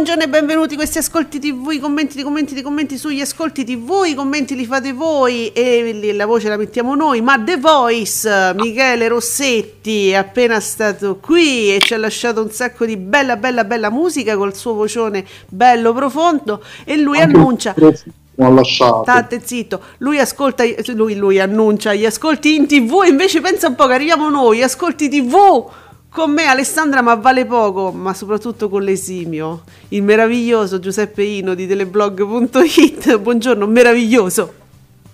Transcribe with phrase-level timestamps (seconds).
[0.00, 3.64] Buongiorno e benvenuti a questi ascolti TV, i commenti, i commenti, i commenti sugli ascolti
[3.64, 8.54] TV, i commenti li fate voi e la voce la mettiamo noi, ma The Voice,
[8.54, 13.64] Michele Rossetti è appena stato qui e ci ha lasciato un sacco di bella bella
[13.64, 17.74] bella musica col suo vocione bello profondo e lui Anche annuncia
[18.38, 19.02] ha lasciato.
[19.02, 20.64] State zitto, lui ascolta,
[20.94, 25.10] lui, lui annuncia gli ascolti in tv, invece pensa un po' che arriviamo noi, ascolti
[25.10, 25.68] tv
[26.10, 31.66] con me Alessandra ma vale poco, ma soprattutto con l'esimio, il meraviglioso Giuseppe Ino di
[31.66, 34.54] teleblog.it, buongiorno, meraviglioso,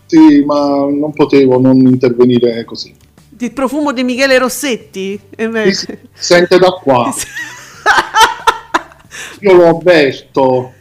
[0.06, 2.94] Sì, ma non potevo non intervenire così.
[3.38, 5.18] il profumo di Michele Rossetti?
[5.36, 7.12] E me- Si sente da qua.
[9.40, 10.72] Io lo avverto.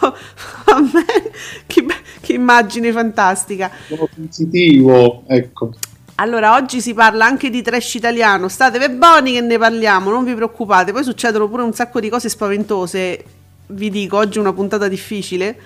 [0.00, 1.04] A me,
[1.66, 1.84] che,
[2.20, 3.70] che immagine fantastica.
[3.88, 5.24] Sono sensitivo.
[5.26, 5.72] Ecco.
[6.16, 8.48] Allora, oggi si parla anche di trash italiano.
[8.48, 10.92] Statevi buoni che ne parliamo, non vi preoccupate.
[10.92, 13.24] Poi succedono pure un sacco di cose spaventose.
[13.66, 15.58] Vi dico, oggi è una puntata difficile.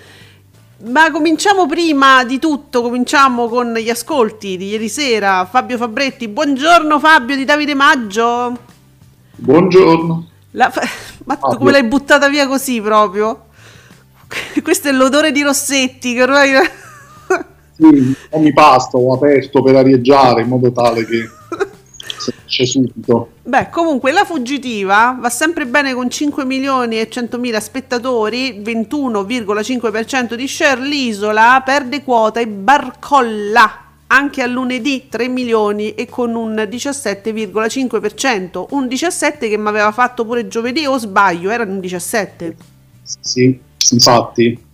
[0.85, 5.47] Ma cominciamo prima di tutto, cominciamo con gli ascolti di ieri sera.
[5.47, 8.59] Fabio Fabretti, buongiorno Fabio di Davide Maggio.
[9.37, 10.29] Buongiorno.
[10.53, 10.73] La
[11.25, 13.47] Ma tu come l'hai buttata via così proprio?
[14.63, 16.53] Questo è l'odore di Rossetti che ormai...
[17.77, 21.29] Sì, non mi basta, ho aperto per arieggiare in modo tale che
[22.47, 23.33] esce subito.
[23.43, 30.33] Beh, comunque la fuggitiva va sempre bene con 5 milioni e 100 mila spettatori, 21,5%
[30.35, 36.55] di share, l'isola perde quota e barcolla anche a lunedì 3 milioni e con un
[36.55, 42.57] 17,5%, un 17 che mi aveva fatto pure giovedì o sbaglio, era un 17.
[43.03, 43.61] Sì,
[43.91, 44.65] infatti.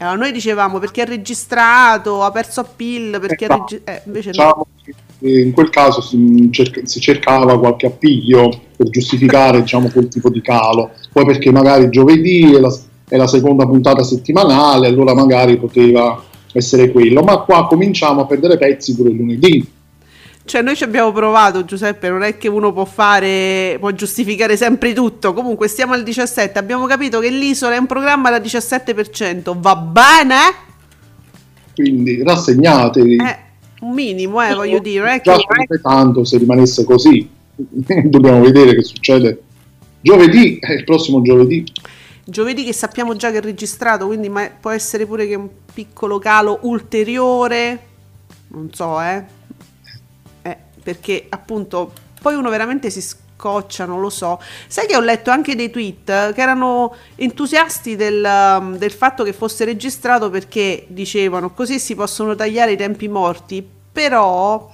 [0.00, 3.64] Eh, allora noi dicevamo perché ha registrato, ha perso appeal, perché Esatto.
[3.68, 3.90] registrato...
[3.90, 4.32] Eh, invece no.
[4.32, 4.94] Diciamo che
[5.40, 10.40] in quel caso si, cerca- si cercava qualche appiglio per giustificare diciamo, quel tipo di
[10.40, 10.92] calo.
[11.12, 12.72] Poi perché magari giovedì è la,
[13.08, 16.22] è la seconda puntata settimanale, allora magari poteva
[16.52, 17.22] essere quello.
[17.22, 19.66] Ma qua cominciamo a perdere pezzi pure lunedì.
[20.48, 22.08] Cioè, noi ci abbiamo provato, Giuseppe.
[22.08, 25.34] Non è che uno può fare, può giustificare sempre tutto.
[25.34, 26.58] Comunque, stiamo al 17.
[26.58, 29.54] Abbiamo capito che l'isola è un programma da 17%.
[29.58, 30.36] Va bene?
[31.74, 33.16] Quindi rassegnatevi.
[33.16, 33.38] Eh,
[33.80, 35.20] un minimo, eh, voglio dire.
[35.22, 35.66] Non è.
[35.68, 37.28] Già tanto se rimanesse così.
[37.54, 39.42] Dobbiamo vedere che succede.
[40.00, 41.62] Giovedì, è il prossimo giovedì.
[42.24, 46.18] Giovedì che sappiamo già che è registrato, quindi ma- può essere pure che un piccolo
[46.18, 47.80] calo ulteriore.
[48.48, 49.36] Non so, eh.
[50.88, 54.40] Eh, perché appunto poi uno veramente si scoccia, non lo so.
[54.66, 59.32] Sai che ho letto anche dei tweet che erano entusiasti del, um, del fatto che
[59.32, 64.70] fosse registrato perché dicevano così si possono tagliare i tempi morti, però...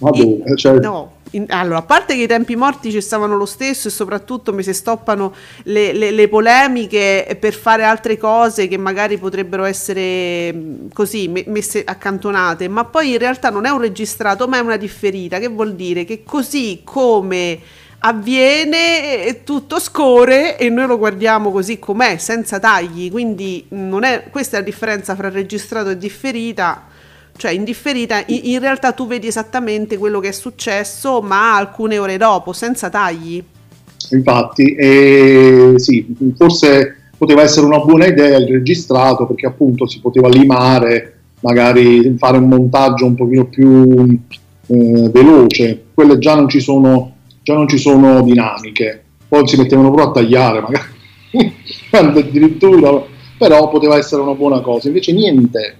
[0.00, 3.46] Vabbè, i- cioè- no, in- allora, a parte che i tempi morti ci stavano lo
[3.46, 5.34] stesso e soprattutto mi si stoppano
[5.64, 11.44] le, le- le polemiche per fare altre cose che magari potrebbero essere mh, così me-
[11.46, 15.48] messe accantonate, ma poi in realtà non è un registrato ma è una differita, che
[15.48, 16.04] vuol dire?
[16.04, 17.58] Che così come
[18.00, 24.24] avviene eh, tutto scorre e noi lo guardiamo così com'è, senza tagli, quindi non è,
[24.30, 26.86] questa è la differenza fra registrato e differita
[27.38, 32.18] cioè in differita in, realtà tu vedi esattamente quello che è successo ma alcune ore
[32.18, 33.42] dopo senza tagli
[34.10, 40.28] Infatti, e sì, forse poteva essere una buona idea il registrato perché appunto si poteva
[40.28, 44.18] limare, magari fare un montaggio un pochino più
[44.66, 45.84] eh, veloce.
[45.92, 49.02] Quelle già non ci sono, già non ci sono dinamiche.
[49.28, 50.86] Poi si mettevano proprio a tagliare, magari
[52.18, 53.02] addirittura,
[53.36, 54.88] però poteva essere una buona cosa.
[54.88, 55.76] Invece niente.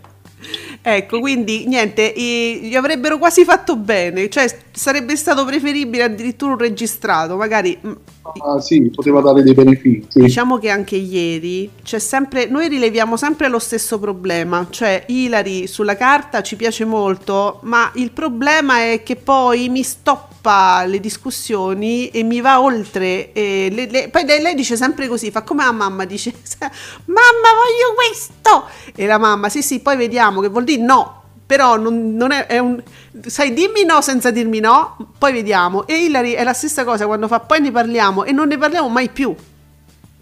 [0.80, 6.58] Ecco quindi niente i- gli avrebbero quasi fatto bene cioè sarebbe stato preferibile addirittura un
[6.58, 7.92] registrato magari mm,
[8.40, 10.06] Ah, sì, poteva dare dei benefici.
[10.20, 15.96] Diciamo che anche ieri c'è sempre, noi rileviamo sempre lo stesso problema, cioè Ilari sulla
[15.96, 22.22] carta ci piace molto, ma il problema è che poi mi stoppa le discussioni e
[22.22, 23.30] mi va oltre.
[23.34, 26.32] le- le- poi lei, lei dice sempre così, fa come la mamma, dice
[27.06, 28.66] mamma voglio questo!
[28.94, 31.17] E la mamma, sì sì, poi vediamo che vuol dire no.
[31.48, 32.78] Però non, non è, è, un...
[33.24, 35.86] Sai, dimmi no senza dirmi no, poi vediamo.
[35.86, 38.88] E Hilary è la stessa cosa quando fa poi ne parliamo e non ne parliamo
[38.90, 39.34] mai più.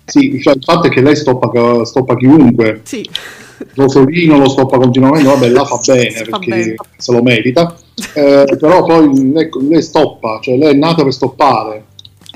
[0.05, 2.82] Sì, cioè, il fatto è che lei stoppa, stoppa chiunque.
[2.84, 3.11] Sì.
[3.75, 6.75] Rosolino lo stoppa continuamente, vabbè, la fa bene fa perché bene.
[6.96, 7.76] se lo merita.
[8.14, 11.84] Eh, però poi lei, lei stoppa, cioè lei è nata per stoppare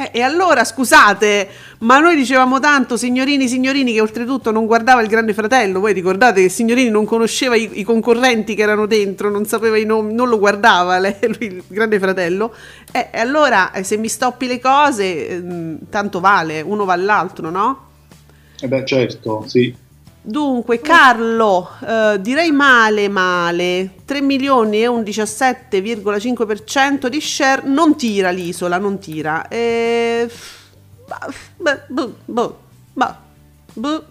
[0.00, 1.48] eh, e allora scusate,
[1.80, 5.78] ma noi dicevamo tanto signorini, signorini, che oltretutto non guardava il Grande Fratello.
[5.80, 9.84] Voi ricordate che signorini non conosceva i, i concorrenti che erano dentro, non sapeva i
[9.84, 12.54] nomi, non lo guardava lei, lui, il Grande Fratello.
[12.90, 15.42] Eh, e allora eh, se mi stoppi le cose, eh,
[15.90, 17.88] tanto vale, uno va all'altro, no?
[18.58, 19.74] Eh beh, certo, sì.
[20.22, 23.92] Dunque, Carlo, eh, direi male, male.
[24.04, 27.62] 3 milioni e un 17,5% di share.
[27.64, 29.48] Non tira l'isola, non tira.
[29.48, 30.30] E...
[31.56, 32.58] Beh, boh, boh,
[32.92, 33.14] boh,
[33.72, 34.04] boh,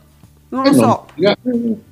[0.50, 1.06] non lo so.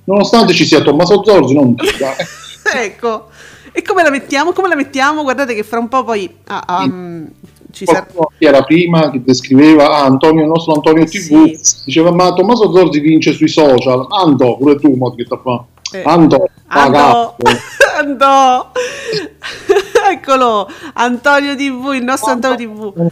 [0.06, 2.16] Nonostante ci sia Tommaso Zorzi, non tira.
[2.76, 3.30] ecco.
[3.72, 4.52] E come la mettiamo?
[4.52, 5.22] Come la mettiamo?
[5.22, 6.38] Guardate che fra un po' poi...
[6.46, 7.30] Ah, um,
[7.78, 8.14] ci serve...
[8.40, 11.76] era prima che descriveva ah, Antonio, il nostro Antonio TV, sì.
[11.86, 15.64] diceva ma Tommaso Zorzi vince sui social, Anto, pure tu, mo, che sta fa?
[15.92, 16.02] Eh.
[16.04, 17.36] Anto, Anto,
[18.00, 18.72] Anto.
[20.12, 23.12] eccolo, Antonio TV, il nostro Antonio TV.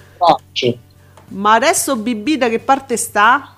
[1.27, 3.51] Ma adesso BB da che parte sta?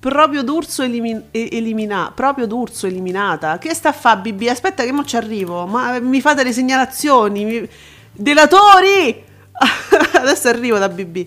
[0.00, 3.58] Proprio d'Urso elimin- elimina- proprio d'Urso eliminata.
[3.58, 4.46] Che sta a fare BB?
[4.48, 5.66] Aspetta che mo ci arrivo.
[5.66, 7.44] Ma mi fate le segnalazioni.
[7.44, 7.68] Mi...
[8.12, 9.26] Delatori!
[10.12, 11.26] Adesso arrivo da BB.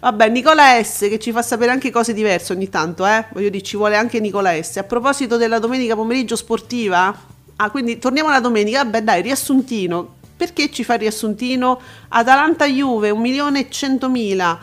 [0.00, 3.24] Vabbè, Nicola S che ci fa sapere anche cose diverse ogni tanto, eh?
[3.32, 4.78] Voglio dire, ci vuole anche Nicola S.
[4.78, 7.16] A proposito della domenica pomeriggio sportiva,
[7.54, 8.82] ah, quindi torniamo alla domenica.
[8.82, 10.16] Vabbè, dai, riassuntino.
[10.36, 11.80] Perché ci fa riassuntino?
[12.08, 14.58] Atalanta Juve, 1 milione e 100 mila.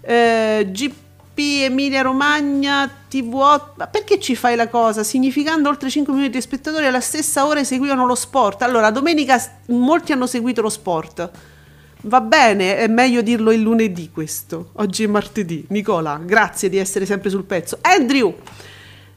[0.00, 6.34] Eh, GP Emilia Romagna TV8 ma perché ci fai la cosa significando oltre 5 milioni
[6.34, 11.30] di spettatori alla stessa ora eseguivano lo sport allora domenica molti hanno seguito lo sport
[12.02, 14.70] Va bene, è meglio dirlo il lunedì questo.
[14.74, 15.64] Oggi è martedì.
[15.68, 17.78] Nicola, grazie di essere sempre sul pezzo.
[17.82, 18.34] Andrew,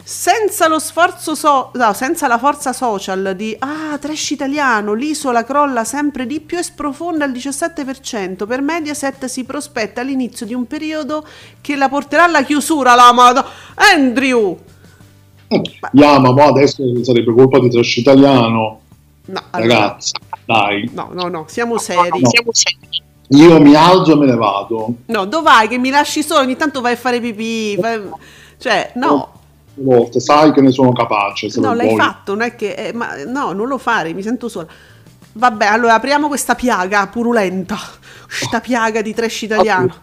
[0.04, 5.84] senza lo sforzo so- no, senza la forza social di ah, trash italiano, l'isola crolla
[5.84, 8.46] sempre di più e sprofonda al 17%.
[8.46, 11.26] Per Mediaset si prospetta l'inizio di un periodo
[11.62, 13.48] che la porterà alla chiusura la Madonna.
[13.96, 14.56] Andrew!
[15.92, 18.82] Yeah, ma adesso sarebbe colpa di trash italiano.
[19.26, 20.12] No, ragazzi.
[20.45, 20.89] Dai.
[20.94, 22.19] No, no, no, siamo seri.
[22.19, 22.30] No.
[22.30, 23.03] Siamo seri.
[23.30, 24.94] Io mi alzo e me ne vado.
[25.06, 25.68] No, dove vai?
[25.68, 26.42] Che mi lasci solo?
[26.42, 27.75] Ogni tanto vai a fare pipì.
[27.80, 28.01] Fai...
[28.57, 29.31] Cioè, no.
[29.77, 31.50] Volte, sai che ne sono capace.
[31.56, 32.00] no, l'hai vuoi.
[32.00, 32.74] fatto, non è che.
[32.74, 34.68] Eh, ma no, non lo fare, mi sento sola.
[35.33, 37.77] Vabbè, allora apriamo questa piaga purulenta.
[38.25, 39.94] Questa piaga di trash italiano.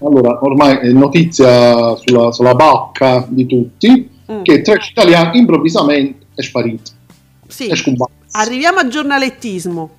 [0.00, 4.42] Allora, ormai è notizia sulla, sulla bocca di tutti mm.
[4.42, 6.90] che trash italiano improvvisamente è sparito.
[7.46, 7.68] Sì.
[7.68, 8.17] È scomparso.
[8.32, 9.90] Arriviamo al giornalettismo.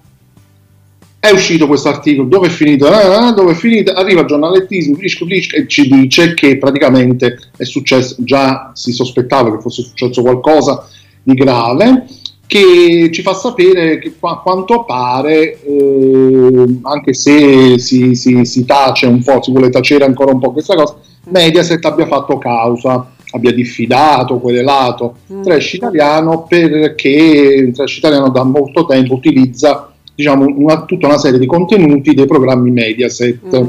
[1.19, 2.87] È uscito questo articolo, dove è finito?
[2.87, 3.91] Ah, dove è finito?
[3.91, 9.51] Arriva il giornalettismo, flisco, flisco, e ci dice che praticamente è successo, già si sospettava
[9.51, 10.87] che fosse successo qualcosa
[11.21, 12.05] di grave,
[12.47, 19.05] che ci fa sapere che a quanto pare, eh, anche se si, si, si tace
[19.05, 23.51] un po', si vuole tacere ancora un po' questa cosa, Mediaset abbia fatto causa abbia
[23.51, 25.43] diffidato, querelato mm.
[25.43, 31.39] Trash Italiano perché il Trash Italiano da molto tempo utilizza diciamo, una, tutta una serie
[31.39, 33.57] di contenuti dei programmi Mediaset.
[33.57, 33.67] Mm.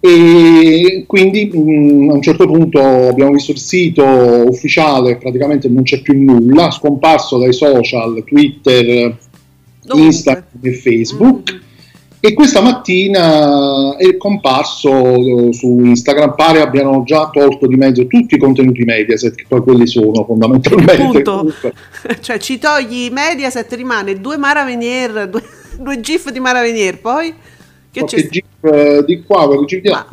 [0.00, 5.82] E quindi mh, mm, a un certo punto abbiamo visto il sito ufficiale, praticamente non
[5.82, 9.16] c'è più nulla, scomparso dai social, Twitter,
[9.84, 10.02] Dove?
[10.02, 11.52] Instagram e Facebook.
[11.52, 11.64] Mm
[12.18, 18.34] e questa mattina è comparso eh, su Instagram, pare abbiano già tolto di mezzo tutti
[18.34, 21.22] i contenuti Mediaset, che poi quelli sono fondamentalmente.
[22.20, 25.42] cioè ci togli Mediaset, rimane due Mara Venier, due,
[25.78, 27.34] due GIF di Mara Venier, poi
[27.90, 28.28] che c'è?
[28.28, 30.06] GIF eh, di qua, GIF di là.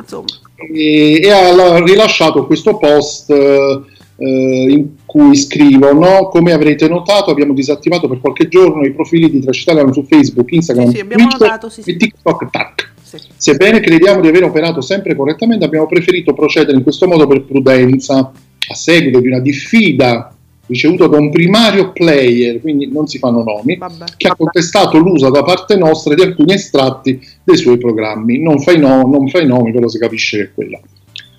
[0.72, 3.82] E, e, ha rilasciato questo post eh,
[4.26, 9.60] in cui scrivono come avrete notato abbiamo disattivato per qualche giorno i profili di Trash
[9.60, 12.92] Italiano su Facebook, Instagram, sì, sì, Twitter notato, sì, e TikTok Tac.
[13.36, 18.32] Sebbene crediamo di aver operato sempre correttamente abbiamo preferito procedere in questo modo per prudenza
[18.68, 20.34] a seguito di una diffida
[20.66, 24.32] ricevuta da un primario player, quindi non si fanno nomi, vabbè, che vabbè.
[24.32, 28.40] ha contestato l'uso da parte nostra di alcuni estratti dei suoi programmi.
[28.40, 30.80] Non fai, no, non fai nomi, però si capisce che è quella.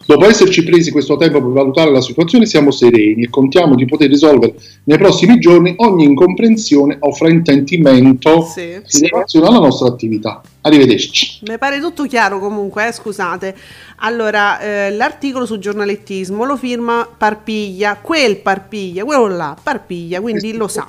[0.07, 4.07] Dopo esserci presi questo tempo per valutare la situazione, siamo sereni e contiamo di poter
[4.07, 10.43] risolvere nei prossimi giorni ogni incomprensione o fraintendimento sì, in relazione alla nostra attività.
[10.61, 11.39] Arrivederci.
[11.47, 13.55] Mi pare tutto chiaro comunque, eh, scusate.
[13.97, 20.67] Allora, eh, l'articolo sul giornalettismo lo firma Parpiglia, quel Parpiglia, quello là, Parpiglia, quindi lo
[20.67, 20.85] sa.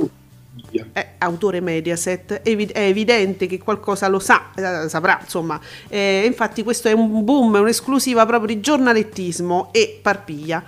[0.76, 0.86] Parpiglia.
[0.92, 5.60] È autore Mediaset, è, evi- è evidente che qualcosa lo sa, eh, saprà insomma.
[5.88, 10.62] Eh, infatti questo è un boom, è un'esclusiva proprio di giornalettismo e Parpiglia.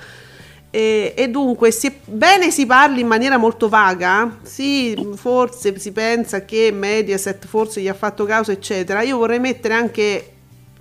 [0.71, 6.71] E, e dunque, sebbene si parli in maniera molto vaga, sì, forse si pensa che
[6.73, 9.03] Mediaset forse gli ha fatto caso, eccetera.
[9.03, 10.33] Io vorrei mettere anche,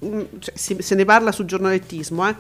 [0.04, 2.36] mm, cioè, se ne parla sul giornalettismo, eh,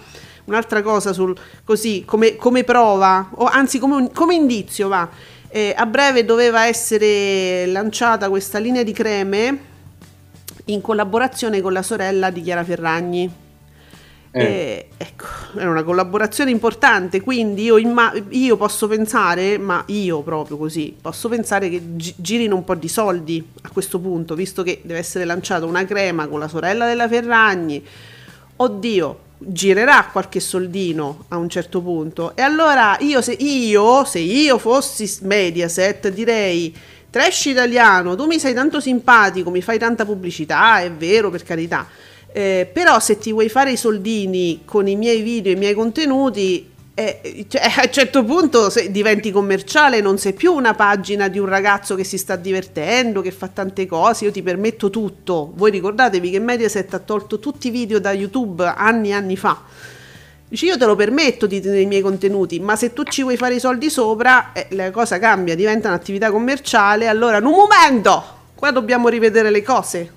[0.46, 5.10] un'altra cosa sul, così come, come prova, o anzi come, come indizio, va.
[5.58, 9.60] Eh, a breve doveva essere lanciata questa linea di creme
[10.66, 13.46] in collaborazione con la sorella di Chiara Ferragni
[14.32, 14.44] eh.
[14.44, 15.26] Eh, ecco,
[15.58, 21.28] è una collaborazione importante, quindi io, imma- io, posso pensare, ma io proprio così, posso
[21.28, 25.26] pensare che gi- girino un po' di soldi a questo punto, visto che deve essere
[25.26, 27.84] lanciata una crema con la sorella della Ferragni.
[28.58, 32.36] Oddio, girerà qualche soldino a un certo punto.
[32.36, 36.75] E allora io se io, se io fossi Mediaset, direi
[37.10, 41.88] trash italiano, tu mi sei tanto simpatico, mi fai tanta pubblicità, è vero, per carità
[42.38, 46.70] eh, però se ti vuoi fare i soldini con i miei video, i miei contenuti,
[47.00, 51.46] eh, cioè, a un certo punto diventi commerciale, non sei più una pagina di un
[51.46, 55.51] ragazzo che si sta divertendo, che fa tante cose, io ti permetto tutto.
[55.54, 59.62] Voi ricordatevi che Mediaset ha tolto tutti i video da YouTube anni e anni fa.
[60.48, 63.38] Dici io te lo permetto di tenere i miei contenuti, ma se tu ci vuoi
[63.38, 68.24] fare i soldi sopra, eh, la cosa cambia, diventa un'attività commerciale, allora in un momento,
[68.56, 70.17] qua dobbiamo rivedere le cose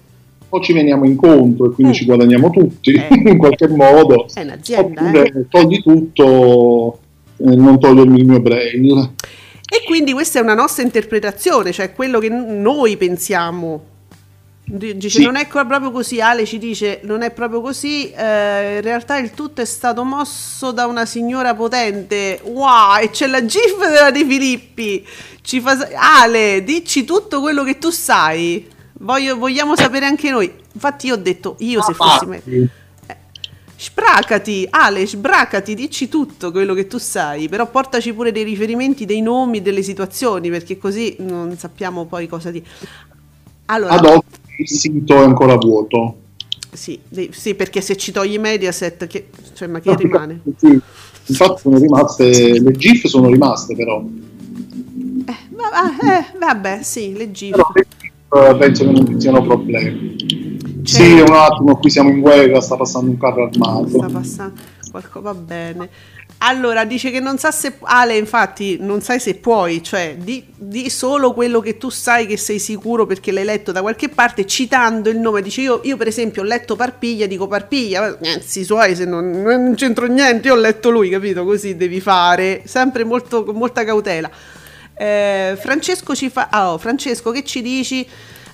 [0.50, 1.96] o ci veniamo incontro e quindi mm.
[1.96, 3.08] ci guadagniamo tutti eh.
[3.30, 5.48] in qualche modo, oppure eh.
[5.48, 6.98] togli tutto,
[7.36, 9.12] eh, non togliermi il mio brain.
[9.72, 13.86] E quindi questa è una nostra interpretazione, cioè quello che noi pensiamo.
[14.64, 15.24] Dice sì.
[15.24, 19.32] non è proprio così, Ale ci dice non è proprio così, eh, in realtà il
[19.32, 24.24] tutto è stato mosso da una signora potente, wow, e c'è la gif della De
[24.24, 25.04] Filippi,
[25.42, 25.76] ci fa...
[26.22, 28.64] Ale, dici tutto quello che tu sai.
[29.02, 30.50] Voglio, vogliamo sapere anche noi.
[30.72, 32.42] Infatti, io ho detto io se fossi me.
[32.44, 32.68] Eh,
[33.76, 39.22] spracati, Ale, sbracati, dici tutto quello che tu sai, però portaci pure dei riferimenti, dei
[39.22, 42.66] nomi, delle situazioni, perché così non sappiamo poi cosa dire.
[43.66, 44.26] Allora, Ad oggi
[44.58, 46.16] il sito è ancora vuoto.
[46.70, 50.40] Sì, sì, perché se ci togli Mediaset, che, cioè, ma che no, rimane?
[50.58, 50.78] Sì,
[51.32, 54.04] infatti sono rimaste, le GIF sono rimaste però.
[55.26, 57.52] Eh, va, eh, vabbè, sì, le GIF.
[57.52, 57.72] Però,
[58.30, 60.16] penso che non ci siano problemi.
[60.82, 61.02] C'è...
[61.02, 63.88] Sì, un attimo, qui siamo in guerra, sta passando un carro armato.
[63.88, 64.60] Sta passando
[64.90, 65.88] qualcosa, va bene.
[66.42, 67.74] Allora, dice che non sa se...
[67.82, 72.38] Ale, infatti, non sai se puoi, cioè, di, di, solo quello che tu sai che
[72.38, 75.42] sei sicuro perché l'hai letto da qualche parte, citando il nome.
[75.42, 79.74] Dice, io, io per esempio ho letto Parpiglia, dico Parpiglia, anzi, suoi, se non, non
[79.74, 81.44] c'entro niente, io ho letto lui, capito?
[81.44, 84.30] Così devi fare, sempre molto, con molta cautela.
[85.00, 88.06] Eh, Francesco, fa, oh, Francesco, che ci dici?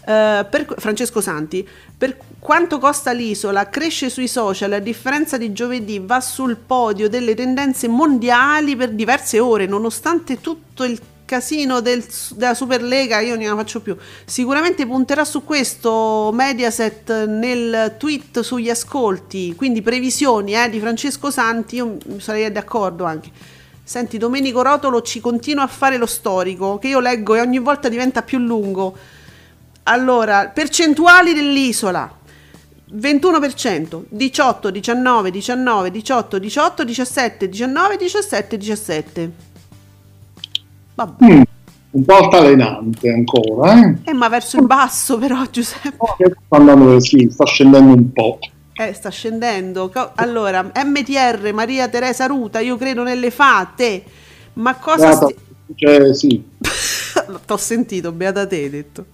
[0.06, 5.98] Uh, per, Francesco Santi, per quanto costa l'isola, cresce sui social, a differenza di giovedì
[5.98, 12.54] va sul podio delle tendenze mondiali per diverse ore, nonostante tutto il casino del, della
[12.54, 13.96] Superlega, io non ne faccio più.
[14.24, 21.74] Sicuramente punterà su questo Mediaset nel tweet sugli ascolti, quindi previsioni eh, di Francesco Santi,
[21.74, 23.55] io sarei d'accordo anche.
[23.88, 27.88] Senti, Domenico Rotolo ci continua a fare lo storico, che io leggo e ogni volta
[27.88, 28.96] diventa più lungo.
[29.84, 32.12] Allora, percentuali dell'isola.
[32.92, 39.32] 21%, 18, 19, 19, 18, 18, 17, 19, 17, 17.
[40.96, 41.24] Vabbè.
[41.24, 41.42] Mm,
[41.90, 43.98] un po' altalenante ancora, eh?
[44.02, 45.94] Eh, ma verso il basso però, Giuseppe.
[45.98, 48.40] Oh, sta andando, sì, sta scendendo un po'.
[48.78, 49.90] Eh, sta scendendo.
[50.16, 54.02] Allora, MTR, Maria Teresa Ruta, io credo nelle fate.
[54.54, 55.08] Ma cosa...
[55.08, 55.36] Beata, sti...
[55.74, 56.44] cioè, sì.
[57.46, 59.06] T'ho sentito, beata te, hai detto.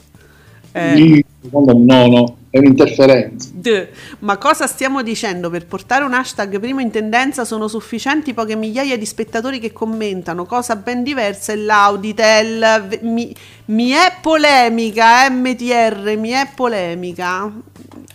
[0.73, 1.25] Eh.
[1.51, 3.51] No, no, è un'interferenza.
[3.53, 3.91] De.
[4.21, 5.49] Ma cosa stiamo dicendo?
[5.49, 10.45] Per portare un hashtag primo in tendenza sono sufficienti poche migliaia di spettatori che commentano,
[10.45, 12.99] cosa ben diversa è l'Auditel.
[13.03, 13.35] Mi,
[13.67, 17.53] mi è polemica, MTR, mi è polemica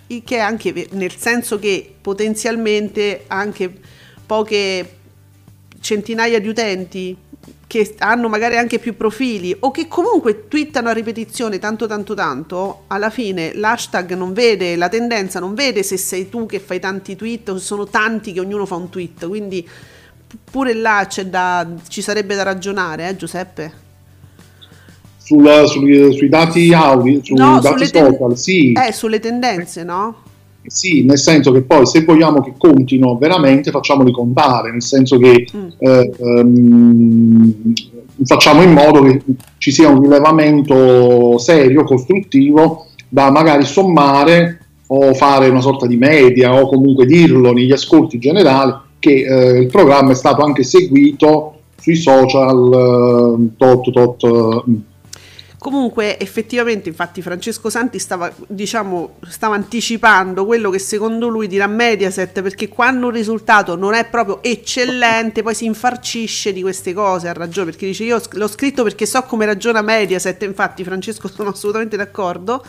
[0.07, 3.71] che è anche nel senso che potenzialmente anche
[4.25, 4.95] poche
[5.79, 7.17] centinaia di utenti
[7.67, 12.83] che hanno magari anche più profili o che comunque twittano a ripetizione tanto tanto tanto,
[12.87, 17.17] alla fine l'hashtag non vede, la tendenza non vede se sei tu che fai tanti
[17.17, 19.67] tweet o se sono tanti che ognuno fa un tweet, quindi
[20.49, 23.85] pure là da, ci sarebbe da ragionare, eh Giuseppe?
[25.27, 28.71] Sulla, sui, sui, dati audio, sui no, dati social, ten- sì.
[28.71, 30.15] Eh, sulle tendenze, no?
[30.65, 35.45] Sì, nel senso che poi se vogliamo che contino veramente facciamoli contare, nel senso che
[35.53, 35.67] mm.
[35.79, 37.53] eh, um,
[38.23, 39.21] facciamo in modo che
[39.57, 46.53] ci sia un rilevamento serio, costruttivo, da magari sommare o fare una sorta di media
[46.53, 51.95] o comunque dirlo negli ascolti generali che eh, il programma è stato anche seguito sui
[51.95, 54.75] social eh, tot, tot, mm.
[55.59, 62.43] Comunque, effettivamente, infatti, Francesco Santi stava, diciamo, stava anticipando quello che secondo lui dirà Mediaset,
[62.43, 67.27] perché quando un risultato non è proprio eccellente, poi si infarcisce di queste cose.
[67.27, 70.43] Ha ragione, perché dice: Io l'ho scritto perché so come ragiona Mediaset.
[70.43, 72.63] Infatti, Francesco, sono assolutamente d'accordo.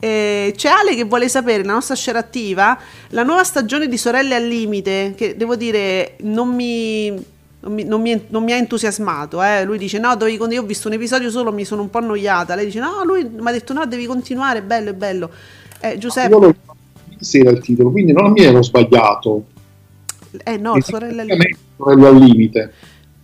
[0.00, 2.76] Eh, c'è Ale che vuole sapere, la nostra scena attiva,
[3.10, 7.34] la nuova stagione di Sorelle al Limite, che devo dire non mi
[7.66, 9.42] non mi, non mi, non mi ha entusiasmato.
[9.42, 9.64] Eh.
[9.64, 12.54] Lui dice: No, dovevi, io ho visto un episodio solo, mi sono un po' annoiata.
[12.54, 15.30] Lei dice: No, lui mi ha detto: No, devi continuare, è bello, è bello.
[15.80, 16.34] Eh, Giuseppe.
[16.34, 16.54] Io
[17.18, 19.44] sì, era il titolo, quindi non mi ero sbagliato.
[20.44, 21.58] Eh no, sorelle al limite.
[21.76, 22.72] Sorelle al limite.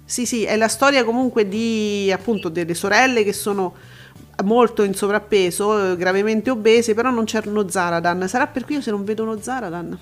[0.04, 3.75] Sì, sì, è la storia comunque di appunto delle sorelle che sono
[4.44, 8.26] molto in sovrappeso, gravemente obese, però non c'è uno Zaradan.
[8.28, 9.99] Sarà per cui io se non vedo uno Zaradan.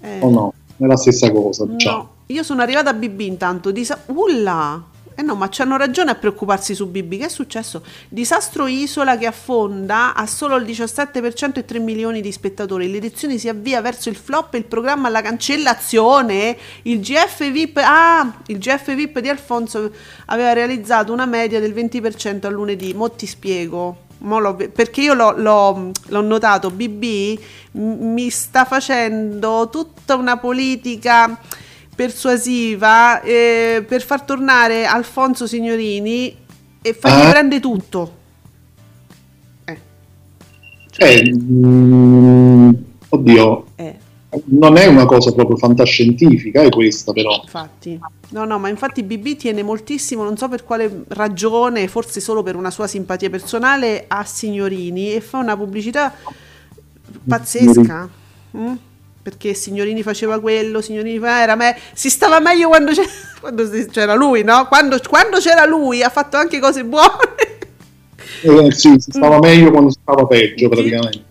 [0.00, 0.18] Eh.
[0.20, 1.66] Oh no, è la stessa cosa.
[1.66, 1.96] Diciamo.
[1.96, 2.12] No.
[2.26, 3.70] Io sono arrivata a BB intanto.
[3.70, 4.92] Disa- Ulla!
[5.16, 7.18] Eh no, ma c'hanno ragione a preoccuparsi su BB.
[7.18, 7.84] Che è successo?
[8.08, 12.90] Disastro Isola che affonda ha solo il 17% e 3 milioni di spettatori.
[12.90, 16.56] L'edizione si avvia verso il flop e il programma alla cancellazione.
[16.82, 19.92] Il GF VIP, ah, il GF VIP di Alfonso
[20.26, 22.92] aveva realizzato una media del 20% a lunedì.
[22.92, 23.98] Mo ti spiego.
[24.72, 26.70] Perché io l'ho, l'ho, l'ho notato.
[26.70, 27.38] BB
[27.72, 31.38] mi sta facendo tutta una politica
[31.94, 36.36] persuasiva eh, per far tornare Alfonso Signorini
[36.82, 37.30] e fargli ah.
[37.30, 38.16] prendere tutto.
[39.64, 39.78] Eh.
[40.90, 42.70] Cioè, eh, mm,
[43.08, 43.66] oddio.
[43.76, 43.98] Eh.
[44.46, 47.40] Non è una cosa proprio fantascientifica, è questa però.
[47.42, 47.98] Infatti,
[48.30, 52.56] no, no, ma infatti BB tiene moltissimo, non so per quale ragione, forse solo per
[52.56, 56.14] una sua simpatia personale, a Signorini e fa una pubblicità
[57.26, 58.22] pazzesca.
[58.56, 58.74] Mm?
[59.24, 63.08] perché Signorini faceva quello, Signorini fa, era me, si stava meglio quando c'era,
[63.40, 64.66] quando c'era lui, no?
[64.68, 67.08] Quando, quando, c'era lui ha fatto anche cose buone.
[68.42, 69.40] Eh, sì, si stava mm.
[69.40, 71.24] meglio quando stava peggio praticamente.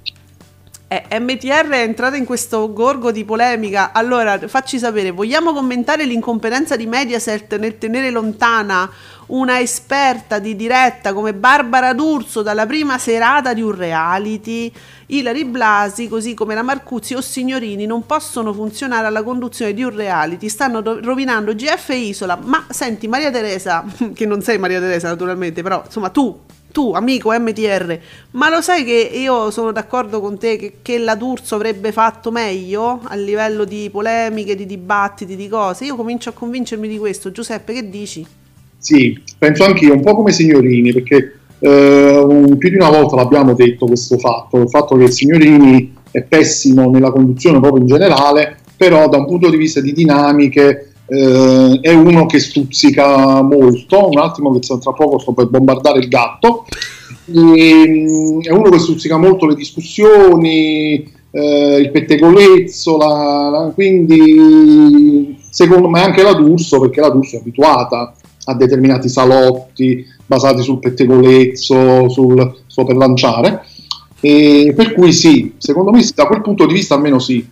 [0.93, 3.93] Eh, MTR è entrata in questo gorgo di polemica.
[3.93, 8.87] Allora, facci sapere, vogliamo commentare l'incompetenza di Mediaset nel tenere lontana
[9.27, 14.71] una esperta di diretta come Barbara D'Urso dalla prima serata di un reality?
[15.07, 19.95] Ilari Blasi, così come la Marcuzzi o Signorini, non possono funzionare alla conduzione di un
[19.95, 22.37] reality, stanno rovinando GF e Isola.
[22.39, 26.39] Ma senti, Maria Teresa, che non sei Maria Teresa naturalmente, però insomma tu,
[26.73, 27.99] tu amico MTR,
[28.31, 32.31] ma lo sai che io sono d'accordo con te che, che la D'Urso avrebbe fatto
[32.31, 35.85] meglio a livello di polemiche, di dibattiti, di cose?
[35.85, 37.31] Io comincio a convincermi di questo.
[37.31, 38.25] Giuseppe, che dici?
[38.77, 43.85] Sì, penso anch'io, un po' come Signorini, perché eh, più di una volta l'abbiamo detto
[43.85, 49.17] questo fatto, il fatto che Signorini è pessimo nella conduzione proprio in generale, però da
[49.17, 54.59] un punto di vista di dinamiche eh, è uno che stuzzica molto, un attimo che
[54.59, 56.65] tra poco sto per bombardare il gatto,
[57.25, 65.37] e, mm, è uno che stuzzica molto le discussioni, eh, il pettegolezzo, la, la, quindi
[65.49, 68.13] secondo me anche la D'Urso, perché la D'Urso è abituata
[68.45, 73.65] a determinati salotti, basati sul pettegolezzo, sul sto per lanciare.
[74.19, 77.45] E per cui sì, secondo me da quel punto di vista almeno sì.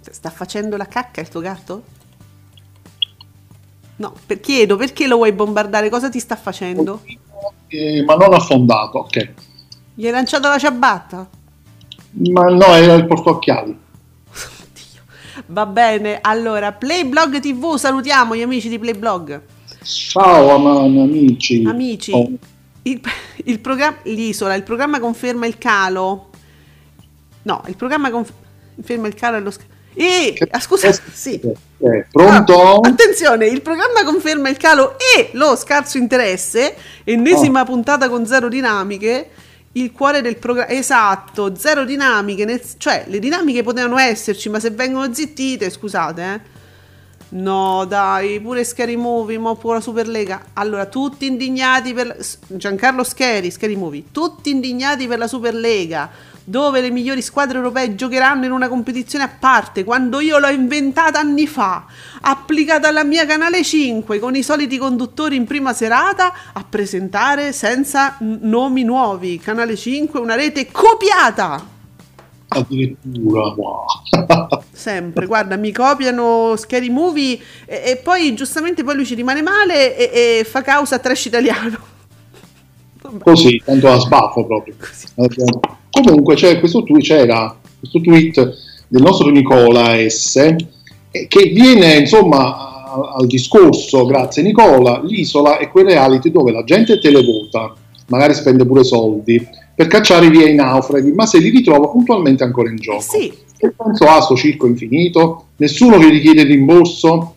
[0.00, 1.82] Sta facendo la cacca il tuo gatto?
[4.00, 5.90] No, per, chiedo perché lo vuoi bombardare?
[5.90, 7.02] Cosa ti sta facendo?
[7.68, 9.32] Eh, ma non affondato, ok.
[9.94, 11.28] Gli hai lanciato la ciabatta?
[12.12, 13.78] Ma no, era il portocchiali.
[14.30, 15.02] Oddio.
[15.46, 19.42] Va bene, allora, Playblog TV, salutiamo gli amici di Playblog.
[19.82, 21.62] Ciao amici.
[21.66, 22.30] Amici, oh.
[22.82, 23.00] il,
[23.44, 26.30] il programma, l'isola, il programma conferma il calo.
[27.42, 29.68] No, il programma conferma il calo allo scalo.
[29.94, 31.40] E, ah, scusa, eh, sì.
[31.78, 32.80] Eh, pronto?
[32.80, 36.74] Ah, attenzione, il programma conferma il calo e lo scarso interesse,
[37.04, 37.64] ennesima oh.
[37.64, 39.28] puntata con zero dinamiche,
[39.72, 44.70] il cuore del programma, esatto, zero dinamiche, nel, cioè le dinamiche potevano esserci, ma se
[44.70, 46.58] vengono zittite, scusate, eh
[47.30, 50.46] No, dai, pure Scary Movie, ma pure la Superlega.
[50.54, 52.16] Allora, tutti indignati per
[52.48, 56.10] Giancarlo Scary, Scary Movie, tutti indignati per la Superlega,
[56.44, 61.18] dove le migliori squadre europee giocheranno in una competizione a parte, quando io l'ho inventata
[61.18, 61.84] anni fa,
[62.20, 68.16] applicata alla mia canale 5 con i soliti conduttori in prima serata a presentare senza
[68.20, 69.38] nomi nuovi.
[69.38, 71.78] Canale 5, una rete copiata.
[72.52, 73.84] Addirittura, wow
[74.72, 79.96] Sempre, guarda, mi copiano Scary Movie e, e poi giustamente poi lui ci rimane male
[79.96, 81.78] e, e fa causa a trash italiano.
[83.02, 83.22] Vabbè.
[83.22, 84.74] Così, tanto a sbaffo proprio.
[84.78, 85.06] Così.
[85.90, 88.56] Comunque c'è questo tweet, c'era questo tweet
[88.88, 92.70] del nostro Nicola S eh, che viene insomma
[93.16, 97.72] al discorso, grazie Nicola, l'isola è quel reality dove la gente televota,
[98.08, 102.68] magari spende pure soldi, per cacciare via i naufraghi, ma se li ritrova puntualmente ancora
[102.68, 103.00] in gioco.
[103.00, 105.46] sì, Che senso ha sto circo infinito?
[105.56, 107.34] Nessuno che richiede il rimborso?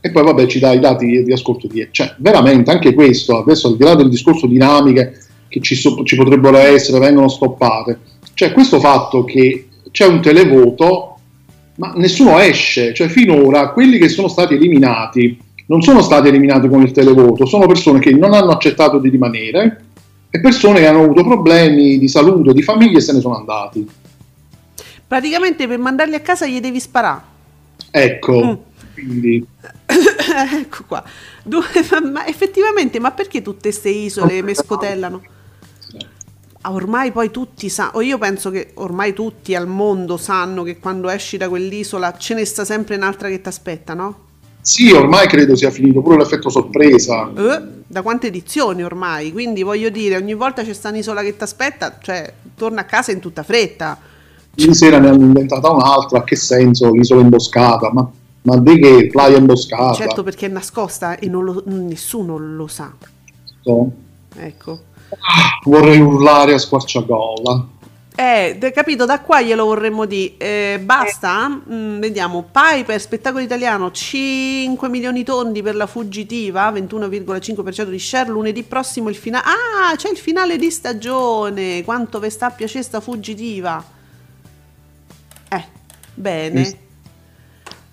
[0.00, 1.86] E poi vabbè ci dà i dati di, di ascolto di...
[1.90, 6.16] Cioè, veramente anche questo, adesso al di là del discorso dinamiche che ci, so- ci
[6.16, 7.98] potrebbero essere, vengono stoppate,
[8.34, 11.18] cioè questo fatto che c'è un televoto,
[11.76, 16.80] ma nessuno esce, cioè finora quelli che sono stati eliminati non sono stati eliminati con
[16.82, 19.84] il televoto, sono persone che non hanno accettato di rimanere
[20.30, 23.86] e persone che hanno avuto problemi di salute, di famiglia e se ne sono andati.
[25.06, 27.20] praticamente per mandarli a casa gli devi sparare.
[27.90, 28.52] Ecco, Mm.
[28.94, 29.46] quindi
[30.60, 31.04] ecco qua.
[31.42, 31.64] Due-
[32.12, 35.20] ma effettivamente, ma perché tutte queste isole mescotellano?
[36.62, 41.08] Ah, Ormai poi tutti sanno, io penso che ormai tutti al mondo sanno che quando
[41.08, 44.26] esci da quell'isola ce ne sta sempre un'altra che ti aspetta, no?
[44.60, 47.32] sì, ormai credo sia finito pure l'effetto sorpresa.
[47.34, 49.32] Eh, da quante edizioni ormai?
[49.32, 53.12] Quindi voglio dire, ogni volta c'è sta un'isola che ti aspetta, cioè torna a casa
[53.12, 53.98] in tutta fretta.
[54.54, 56.90] Ieri sera ne hanno inventata un'altra, a che senso?
[56.90, 58.10] L'isola imboscata, ma,
[58.42, 59.08] ma di che?
[59.10, 59.92] Playa imboscata?
[59.94, 62.92] Certo perché è nascosta e non lo- nessuno lo sa.
[63.46, 63.92] Certo.
[64.36, 64.80] Ecco.
[65.64, 67.76] Vorrei urlare a squarciagola.
[68.20, 70.36] Eh, capito, da qua glielo vorremmo dire.
[70.38, 71.48] Eh, basta?
[71.48, 72.50] Mm, vediamo.
[72.50, 78.28] Piper, spettacolo italiano, 5 milioni tondi per la fuggitiva, 21,5% di share.
[78.28, 79.44] Lunedì prossimo il finale.
[79.46, 81.84] Ah, c'è il finale di stagione.
[81.84, 83.84] Quanto vi sta a piacere sta fuggitiva?
[85.48, 85.64] Eh,
[86.14, 86.86] bene.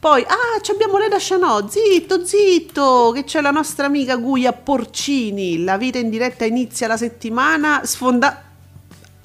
[0.05, 5.63] Poi, ah, abbiamo Leda Chanò, zitto, zitto, che c'è la nostra amica Guia Porcini.
[5.63, 8.43] La vita in diretta inizia la settimana sfonda...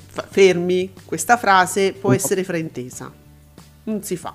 [0.07, 3.13] Fa- Fermi, questa frase può essere fraintesa.
[3.85, 4.35] Non si fa.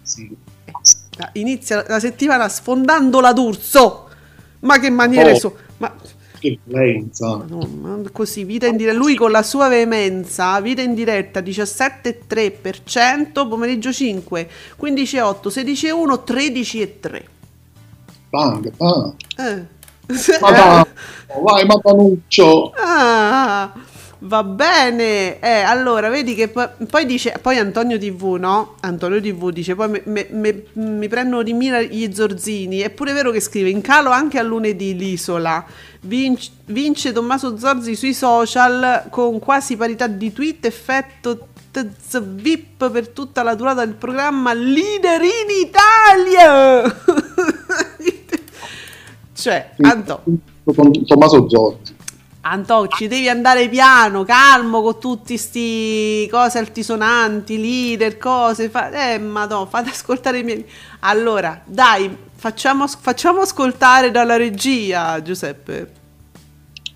[0.00, 0.32] Sì.
[1.16, 4.10] La- Inizia la settimana sfondando la d'Urso.
[4.60, 5.38] Ma che maniere Oh.
[5.40, 5.56] so...
[5.78, 5.92] Ma...
[6.44, 7.42] Che violenza.
[8.12, 14.50] Così, vita in diretta, lui con la sua veemenza, vita in diretta 17,3%, pomeriggio 5,
[14.78, 17.22] 15,8, 16,1, 13,3.
[18.28, 19.14] Bang, bang.
[19.38, 19.64] Eh.
[20.38, 20.84] Ma dai,
[21.42, 22.74] vai, ma Panuccio.
[22.76, 23.72] Ah,
[24.20, 25.38] va bene.
[25.40, 28.74] Eh, allora, vedi che poi, poi dice, poi Antonio TV, no?
[28.80, 32.78] Antonio TV dice, poi me- me- me- mi prendono di mira gli zorzini.
[32.78, 35.64] È pure vero che scrive, in calo anche a lunedì l'isola.
[36.00, 41.48] Vince, vince Tommaso Zorzi sui social con quasi parità di tweet, effetto
[42.20, 46.82] VIP per tutta la durata del programma Leader in Italia.
[49.32, 50.38] cioè, Antonio.
[51.06, 51.93] Tommaso Zorzi.
[52.46, 58.68] Anto, ci devi andare piano, calmo con tutti sti cose altisonanti, leader, cose.
[58.68, 58.90] Fa...
[58.90, 60.70] Eh, madonna, fate ascoltare i miei.
[61.00, 65.88] Allora, dai, facciamo, facciamo ascoltare dalla regia, Giuseppe.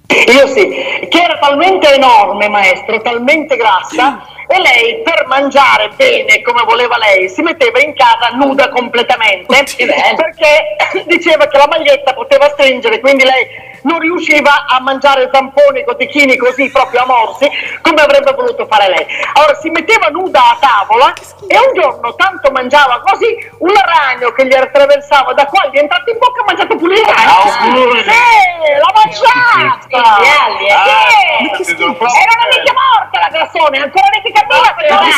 [0.08, 0.68] Io sì,
[1.08, 7.28] che era talmente enorme, maestro, talmente grassa, e lei per mangiare bene come voleva lei
[7.28, 13.46] si metteva in casa nuda completamente perché diceva che la maglietta poteva stringere, quindi lei
[13.82, 17.48] non riusciva a mangiare zamponi, cotechini così proprio a morsi
[17.82, 19.06] come avrebbe voluto fare lei.
[19.34, 21.12] Allora si metteva nuda a tavola
[21.46, 25.80] e un giorno tanto mangiava così un ragno che gli attraversava da qua, gli è
[25.80, 28.02] entrato in bocca e ha mangiato pure il ragno.
[28.02, 30.16] Sì, l'ha mangiata!
[30.18, 31.64] Sì!
[31.64, 32.04] schifo.
[32.04, 34.74] E non è mica morta la grassone, ancora ne mica viva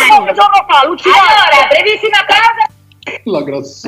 [0.06, 1.20] qualche giorno fa, lucidata.
[1.20, 2.68] Allora, brevissima cosa.
[3.24, 3.42] La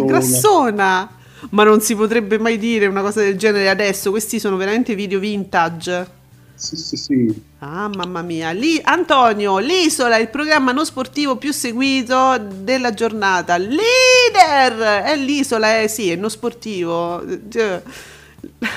[0.07, 1.09] La grassona.
[1.51, 4.11] Ma non si potrebbe mai dire una cosa del genere adesso.
[4.11, 6.21] Questi sono veramente video vintage.
[6.55, 7.43] Sì, sì, sì.
[7.59, 8.53] Ah, mamma mia.
[8.53, 13.57] Lì, Antonio, l'isola, il programma non sportivo più seguito della giornata.
[13.57, 15.03] Leader!
[15.03, 17.21] È l'isola, eh sì, è non sportivo.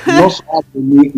[0.05, 0.63] Non so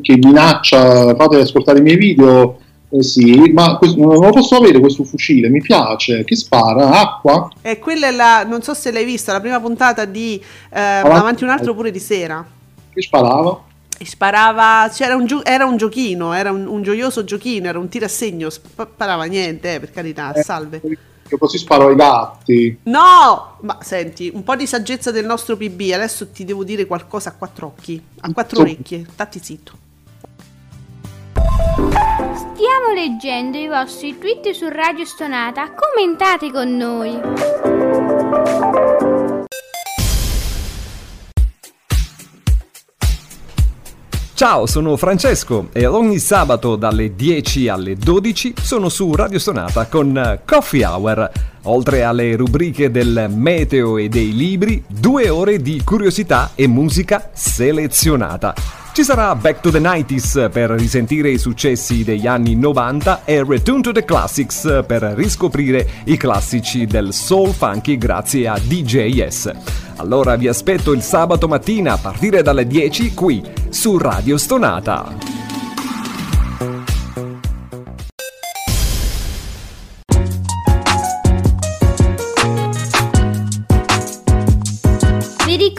[0.02, 2.60] che minaccia, fate ascoltare i miei video.
[2.90, 6.24] Eh sì, ma questo- non lo posso avere questo fucile, mi piace.
[6.24, 6.90] Che spara?
[7.02, 7.50] Acqua?
[7.62, 11.18] E quella è la, non so se l'hai vista, la prima puntata di eh, Avanti.
[11.18, 12.46] Avanti un altro pure di sera.
[12.94, 13.64] Che sparava?
[14.00, 18.50] Sparava, c'era un, gio- era un giochino, era un, un gioioso giochino, era un tirassegno,
[18.50, 20.82] sp- sparava niente, eh, per carità, Eh, salve.
[21.28, 22.78] Che così sparo ai gatti.
[22.84, 23.58] No!
[23.62, 27.34] Ma senti, un po' di saggezza del nostro PB, adesso ti devo dire qualcosa a
[27.34, 29.72] quattro occhi, a quattro orecchie, stati zitto.
[32.58, 35.72] Stiamo leggendo i vostri tweet su Radio Stonata.
[35.76, 37.20] Commentate con noi.
[44.34, 50.42] Ciao, sono Francesco e ogni sabato dalle 10 alle 12 sono su Radio Sonata con
[50.44, 51.32] Coffee Hour.
[51.66, 58.87] Oltre alle rubriche del meteo e dei libri, due ore di curiosità e musica selezionata.
[58.98, 63.84] Ci sarà Back to the 90s per risentire i successi degli anni 90 e Return
[63.84, 69.52] to the Classics per riscoprire i classici del soul funky grazie a DJS.
[69.98, 75.27] Allora vi aspetto il sabato mattina a partire dalle 10 qui su Radio Stonata.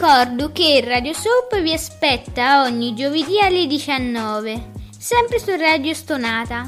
[0.09, 6.67] Ricordo che Radio Soap vi aspetta ogni giovedì alle 19, sempre su Radio Stonata.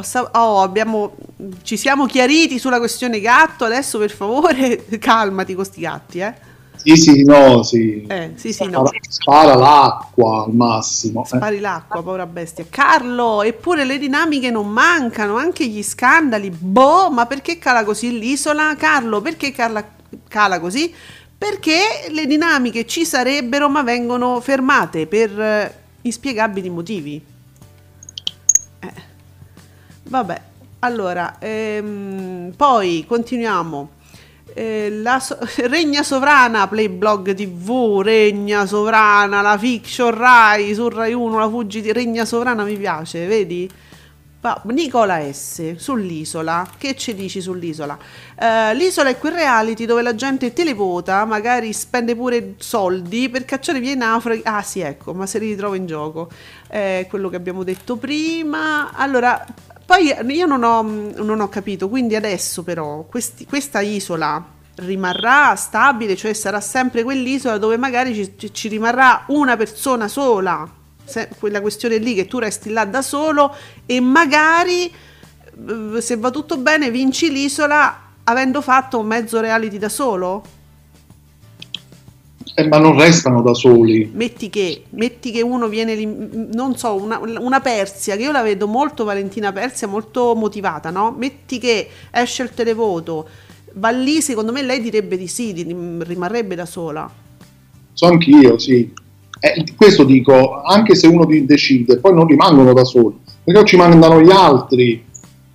[0.00, 1.16] Sa- oh, abbiamo,
[1.60, 6.34] ci siamo chiariti sulla questione gatto, adesso per favore calmati con sti gatti, eh.
[6.84, 8.04] Sì, sì, no, sì.
[8.06, 8.84] Eh, sì, sì, no.
[9.08, 11.22] Spara, l'acqua al massimo.
[11.24, 11.26] eh.
[11.26, 12.66] Spari l'acqua, povera bestia.
[12.68, 16.50] Carlo, eppure le dinamiche non mancano, anche gli scandali.
[16.50, 18.74] Boh, ma perché cala così l'isola?
[18.76, 19.82] Carlo, perché cala,
[20.28, 20.94] cala così?
[21.36, 27.24] Perché le dinamiche ci sarebbero, ma vengono fermate per eh, inspiegabili motivi.
[28.80, 28.92] Eh.
[30.02, 30.40] Vabbè,
[30.80, 33.88] allora, ehm, poi continuiamo.
[34.54, 35.38] Eh, la so-
[35.68, 42.24] Regna Sovrana, Playblog TV, Regna Sovrana, la fiction Rai, su Rai 1, la Fuggiti, Regna
[42.24, 43.68] Sovrana mi piace, vedi?
[44.64, 45.76] Nicola S.
[45.76, 47.96] sull'isola, che ci dici sull'isola?
[48.38, 53.80] Eh, l'isola è quel reality dove la gente televota, magari spende pure soldi per cacciare
[53.80, 54.42] via i naufraghi.
[54.44, 56.28] Ah sì, ecco, ma se li ritrova in gioco.
[56.68, 58.92] È quello che abbiamo detto prima.
[58.92, 59.42] Allora,
[59.86, 64.42] poi io non ho, non ho capito, quindi adesso però questi- questa isola
[64.76, 70.68] rimarrà stabile, cioè sarà sempre quell'isola dove magari ci, ci- rimarrà una persona sola,
[71.04, 76.30] Se- quella questione lì che tu resti là da solo e magari eh, se va
[76.30, 80.42] tutto bene vinci l'isola avendo fatto un mezzo reality da solo?
[82.56, 84.08] Eh, ma non restano da soli.
[84.14, 85.96] Metti che, metti che uno viene,
[86.52, 91.12] non so, una, una Persia, che io la vedo molto Valentina Persia, molto motivata, no?
[91.18, 93.28] Metti che esce il televoto,
[93.74, 97.10] va lì, secondo me lei direbbe di sì, rimarrebbe da sola.
[97.92, 98.92] So anch'io, sì.
[99.40, 104.20] Eh, questo dico, anche se uno decide, poi non rimangono da soli, perché ci mandano
[104.20, 105.04] gli altri.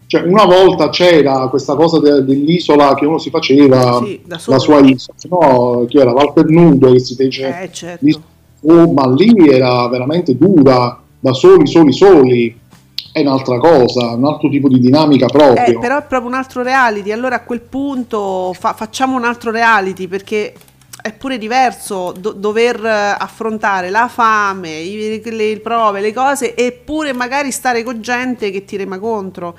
[0.10, 4.80] Cioè, una volta c'era questa cosa de- dell'isola che uno si faceva Sì, la sua
[4.80, 5.86] isola, no?
[5.88, 8.04] Che era Valpernudo che si fece Eh, certo.
[8.04, 8.24] l'isola.
[8.62, 12.60] Oh, ma lì era veramente dura, da soli, soli, soli.
[13.12, 15.64] È un'altra cosa, un altro tipo di dinamica proprio.
[15.64, 19.52] Eh, però è proprio un altro reality, allora a quel punto fa- facciamo un altro
[19.52, 20.56] reality perché
[21.04, 27.14] è pure diverso do- dover eh, affrontare la fame, i- le prove, le cose eppure
[27.14, 29.56] magari stare con gente che ti rema contro.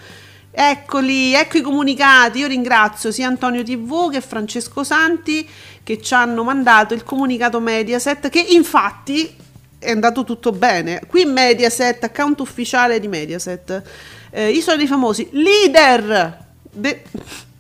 [0.52, 2.38] Eccoli, ecco i comunicati.
[2.40, 5.48] Io ringrazio sia Antonio TV che Francesco Santi
[5.82, 9.36] che ci hanno mandato il comunicato Mediaset che infatti
[9.78, 11.02] è andato tutto bene.
[11.06, 13.82] Qui Mediaset, account ufficiale di Mediaset.
[14.30, 17.02] Eh, Isola dei Famosi, leader de-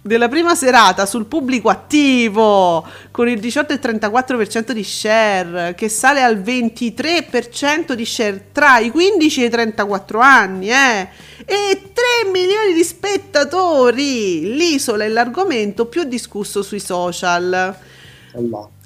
[0.02, 7.92] della prima serata sul pubblico attivo con il 18,34% di share che sale al 23%
[7.92, 11.08] di share tra i 15 e i 34 anni eh.
[11.44, 17.76] e 3 milioni di spettatori l'isola è l'argomento più discusso sui social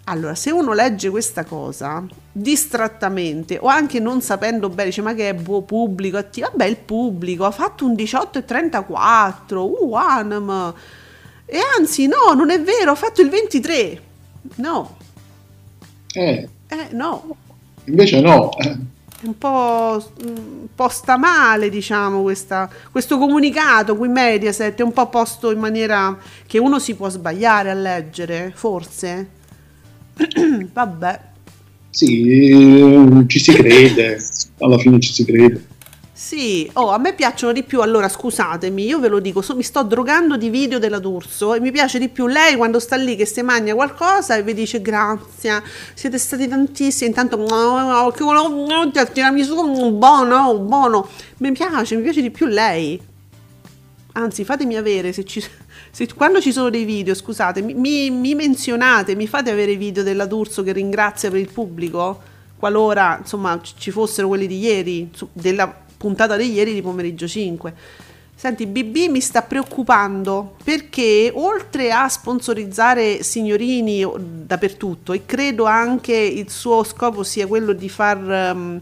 [0.07, 5.31] allora, se uno legge questa cosa distrattamente o anche non sapendo bene, dice ma che
[5.31, 10.75] è buo pubblico attivo, vabbè il pubblico ha fatto un 18,34, uh, Anam.
[11.47, 14.03] E anzi no, non è vero, ha fatto il 23.
[14.57, 14.97] No,
[16.15, 17.37] Eh, eh no,
[17.87, 18.51] invece no.
[18.57, 24.93] È un po', un po' sta male, diciamo, questa- questo comunicato qui Mediaset è un
[24.93, 29.29] po' posto in maniera che uno si può sbagliare a leggere, forse.
[30.73, 31.21] Vabbè.
[31.91, 34.19] Sì, eh, ci si crede,
[34.59, 35.65] alla fine ci si crede.
[36.25, 39.63] Sì, oh, a me piacciono di più, allora scusatemi, io ve lo dico, so- mi
[39.63, 43.15] sto drogando di video della D'Urso e mi piace di più lei quando sta lì
[43.15, 48.91] che si mangia qualcosa e vi dice grazie, siete stati tantissimi, intanto "Oh, che volevo-
[49.13, 51.07] tiramisù, buono, buono,
[51.41, 52.99] mi piace, mi piace di più lei.
[54.13, 55.45] Anzi, fatemi avere, se ci,
[55.91, 60.03] se- quando ci sono dei video, scusate, mi, mi- menzionate, mi fate avere i video
[60.03, 62.33] della D'Urso che ringrazia per il pubblico?
[62.57, 67.75] qualora insomma ci fossero quelli di ieri, su- della puntata di ieri di pomeriggio 5.
[68.35, 76.51] Senti, BB mi sta preoccupando perché oltre a sponsorizzare signorini dappertutto e credo anche il
[76.51, 78.81] suo scopo sia quello di far ehm,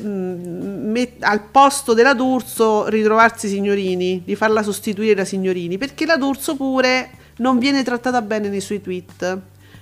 [0.00, 6.56] met- al posto della D'Urso ritrovarsi signorini, di farla sostituire da signorini, perché la D'Urso
[6.56, 9.38] pure non viene trattata bene nei suoi tweet.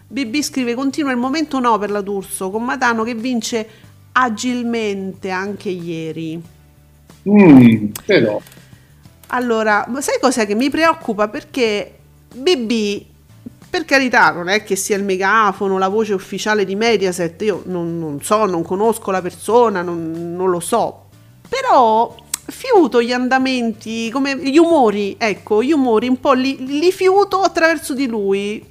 [0.09, 3.66] BB scrive continua il momento no per la D'Urso con Matano che vince
[4.16, 6.42] agilmente anche ieri.
[7.29, 8.40] Mm, però,
[9.29, 11.29] Allora, sai cos'è che mi preoccupa?
[11.29, 11.98] Perché
[12.35, 13.05] BB,
[13.70, 17.98] per carità, non è che sia il megafono, la voce ufficiale di Mediaset, io non,
[17.98, 21.07] non so, non conosco la persona, non, non lo so,
[21.48, 22.14] però
[22.46, 27.94] fiuto gli andamenti, come gli umori, ecco, gli umori un po' li, li fiuto attraverso
[27.94, 28.64] di lui.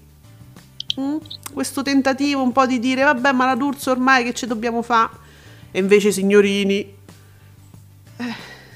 [1.00, 1.18] Mm?
[1.52, 5.22] Questo tentativo un po' di dire, vabbè, ma la D'Urso ormai che ci dobbiamo fare?
[5.76, 6.94] E invece, signorini,
[8.18, 8.36] eh,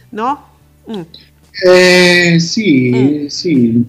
[0.09, 0.45] no?
[0.91, 1.01] Mm,
[1.63, 3.83] eh, sì, sì.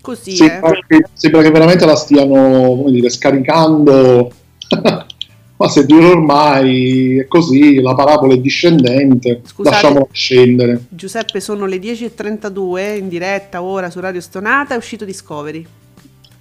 [0.00, 0.36] così, eh.
[0.36, 4.32] Sembra, che, sembra che veramente la stiano, come dire, scaricando.
[5.56, 9.74] Ma se dire ormai è così, la parabola è discendente, Scusate.
[9.74, 10.84] lasciamola scendere.
[10.88, 15.64] Giuseppe, sono le 10.32 in diretta ora su Radio Stonata, è uscito Discovery.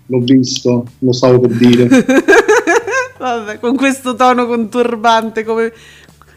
[0.07, 1.87] L'ho visto, lo stavo per dire.
[3.19, 5.71] Vabbè, con questo tono conturbante come,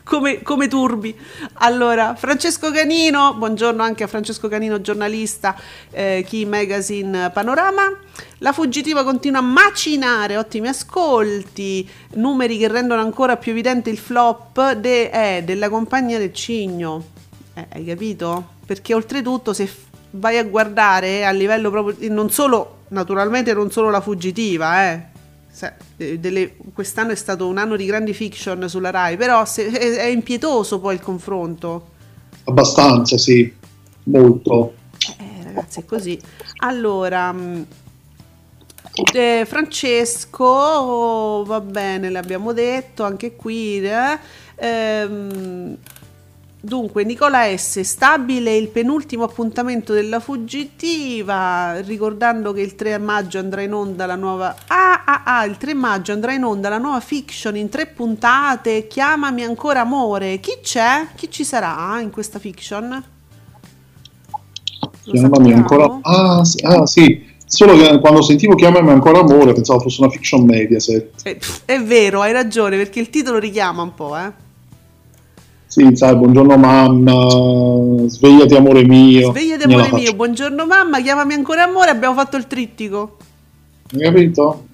[0.04, 1.18] come, come turbi.
[1.54, 5.56] Allora, Francesco Canino, buongiorno anche a Francesco Canino, giornalista,
[5.90, 7.82] eh, Key Magazine Panorama.
[8.38, 14.72] La fuggitiva continua a macinare, ottimi ascolti, numeri che rendono ancora più evidente il flop
[14.72, 17.04] de- eh, della compagnia del cigno.
[17.54, 18.52] Eh, hai capito?
[18.66, 19.68] Perché oltretutto se
[20.12, 25.12] vai a guardare a livello proprio, non solo, naturalmente non solo la fuggitiva, eh,
[25.96, 30.06] delle- quest'anno è stato un anno di grandi fiction sulla Rai, però se- è, è
[30.06, 31.88] impietoso poi il confronto.
[32.44, 33.52] Abbastanza, sì,
[34.04, 34.74] molto.
[35.18, 36.20] Eh, ragazzi, è così.
[36.58, 37.66] Allora, mh,
[39.14, 43.80] eh, Francesco, oh, va bene, l'abbiamo detto anche qui.
[43.84, 44.18] eh.
[44.56, 45.76] Ehm,
[46.64, 47.80] dunque, Nicola S.
[47.80, 51.80] Stabile il penultimo appuntamento della fuggitiva.
[51.80, 54.56] Ricordando che il 3 maggio andrà in onda la nuova.
[54.66, 58.86] Ah, ah, ah, il 3 maggio andrà in onda la nuova fiction in tre puntate.
[58.86, 60.40] Chiamami ancora amore.
[60.40, 61.08] Chi c'è?
[61.14, 63.04] Chi ci sarà in questa fiction?
[65.04, 65.54] Lo Chiamami sappiamo?
[65.54, 65.98] ancora.
[66.02, 67.32] Ah, sì, ah, sì.
[67.46, 71.24] Solo che quando sentivo Chiamami ancora amore pensavo fosse una fiction Mediaset.
[71.24, 74.43] Eh, pff, è vero, hai ragione, perché il titolo richiama un po', eh.
[75.74, 79.32] Sì, sai, buongiorno mamma, svegliati amore mio.
[79.32, 83.16] Svegliati amore mio, buongiorno mamma, chiamami ancora amore, abbiamo fatto il trittico.
[83.92, 84.66] Hai capito?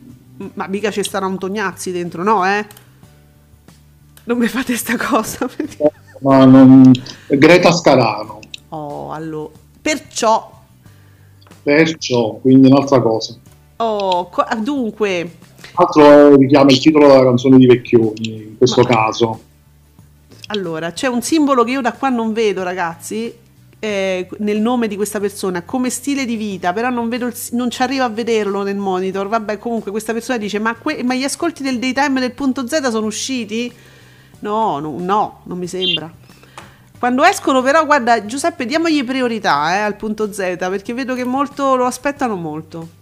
[0.52, 2.66] Ma mica ci stanno Antognazzi dentro, no, eh?
[4.24, 5.48] Non mi fate sta cosa.
[6.20, 6.92] Ma non...
[7.28, 9.48] Greta Scarano, oh, allora.
[9.80, 10.52] Perciò,
[11.62, 13.36] perciò, quindi un'altra cosa.
[13.76, 15.30] oh, co- dunque,
[15.76, 19.40] Altro richiama il titolo della canzone di Vecchioni, in questo Ma- caso.
[20.50, 23.32] Allora, c'è un simbolo che io da qua non vedo, ragazzi,
[23.78, 27.70] eh, nel nome di questa persona, come stile di vita, però non, vedo il non
[27.70, 29.28] ci arrivo a vederlo nel monitor.
[29.28, 32.88] Vabbè, comunque questa persona dice, ma, que- ma gli ascolti del daytime del punto Z
[32.90, 33.72] sono usciti?
[34.40, 36.12] No, no, no, non mi sembra.
[36.98, 41.76] Quando escono però, guarda, Giuseppe, diamogli priorità eh, al punto Z, perché vedo che molto
[41.76, 42.98] lo aspettano molto.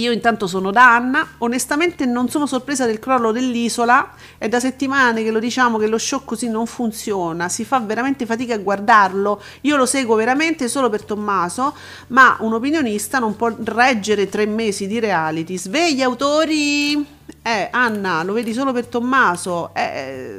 [0.00, 5.22] Io intanto sono da Anna, onestamente non sono sorpresa del crollo dell'isola, è da settimane
[5.22, 9.42] che lo diciamo che lo show così non funziona, si fa veramente fatica a guardarlo,
[9.62, 11.74] io lo seguo veramente solo per Tommaso,
[12.08, 15.58] ma un opinionista non può reggere tre mesi di reality.
[15.58, 17.18] Sveglia autori!
[17.42, 20.32] Eh, Anna, lo vedi solo per Tommaso, è,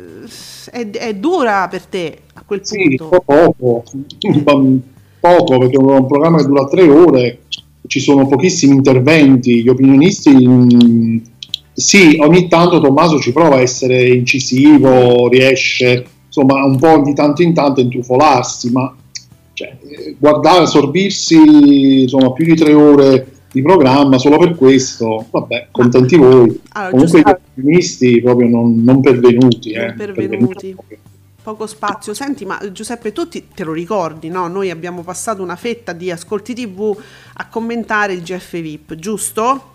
[0.71, 3.21] è- è dura per te a quel Sì, punto.
[3.25, 3.83] poco,
[5.19, 7.39] poco, perché è un programma che dura tre ore,
[7.87, 11.17] ci sono pochissimi interventi, gli opinionisti, mm,
[11.73, 17.41] sì, ogni tanto Tommaso ci prova a essere incisivo, riesce insomma un po' di tanto
[17.41, 18.93] in tanto a intrufolarsi, ma
[19.53, 25.67] cioè, eh, guardare, assorbirsi insomma più di tre ore di programma solo per questo, vabbè,
[25.71, 26.59] contenti voi.
[26.69, 29.73] Allora, Comunque gli Giuseppe- opinionisti proprio non, non pervenuti.
[29.73, 30.75] Non eh, pervenuti.
[31.43, 32.13] Poco spazio.
[32.13, 34.47] Senti, ma Giuseppe, tu ti- te lo ricordi, no?
[34.47, 36.95] Noi abbiamo passato una fetta di ascolti TV
[37.35, 39.69] a commentare il GF VIP, giusto?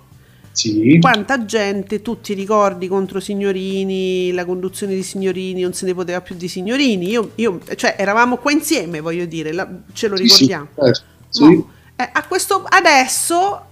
[0.52, 0.98] Sì.
[1.00, 6.20] Quanta gente, tu ti ricordi contro Signorini, la conduzione di Signorini, non se ne poteva
[6.20, 7.08] più di Signorini.
[7.08, 10.68] Io, io- cioè, eravamo qua insieme, voglio dire, la- ce lo Sì, sì, ricordiamo.
[10.76, 11.42] certo, sì.
[11.44, 11.70] No.
[11.98, 13.66] Eh, a questo adesso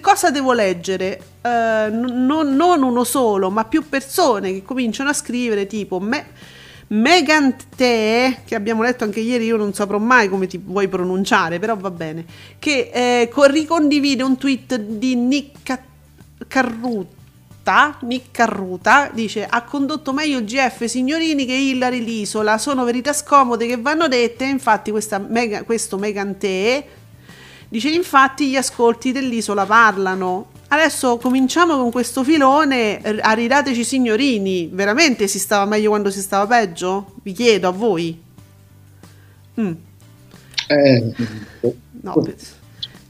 [0.00, 1.18] cosa devo leggere?
[1.42, 6.26] Eh, non, non uno solo, ma più persone che cominciano a scrivere tipo me-
[6.92, 11.58] Megan Te, che abbiamo letto anche ieri, io non saprò mai come ti vuoi pronunciare,
[11.58, 12.24] però va bene,
[12.58, 15.82] che eh, co- ricondivide un tweet di Nick Ca-
[16.46, 23.14] Carruta, Nick Carruta, dice ha condotto meglio il GF signorini che Hillary l'isola, sono verità
[23.14, 26.86] scomode che vanno dette, infatti questa Mega- questo Megan Te
[27.70, 30.51] dice infatti gli ascolti dell'isola parlano.
[30.72, 36.46] Adesso cominciamo con questo filone, r- aridateci signorini, veramente si stava meglio quando si stava
[36.46, 37.16] peggio?
[37.22, 38.18] Vi chiedo a voi.
[39.60, 39.72] Mm.
[40.68, 41.12] Eh,
[42.00, 42.34] No, per-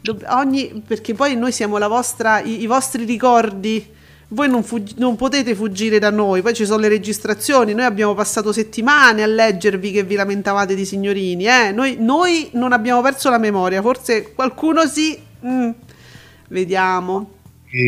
[0.00, 3.90] dobb- ogni- perché poi noi siamo la vostra, i, i vostri ricordi.
[4.30, 7.74] Voi non, fuggi- non potete fuggire da noi, poi ci sono le registrazioni.
[7.74, 11.46] Noi abbiamo passato settimane a leggervi che vi lamentavate di signorini.
[11.46, 11.70] Eh?
[11.70, 15.16] Noi, noi non abbiamo perso la memoria, forse qualcuno sì.
[15.46, 15.70] Mm.
[16.48, 17.34] Vediamo.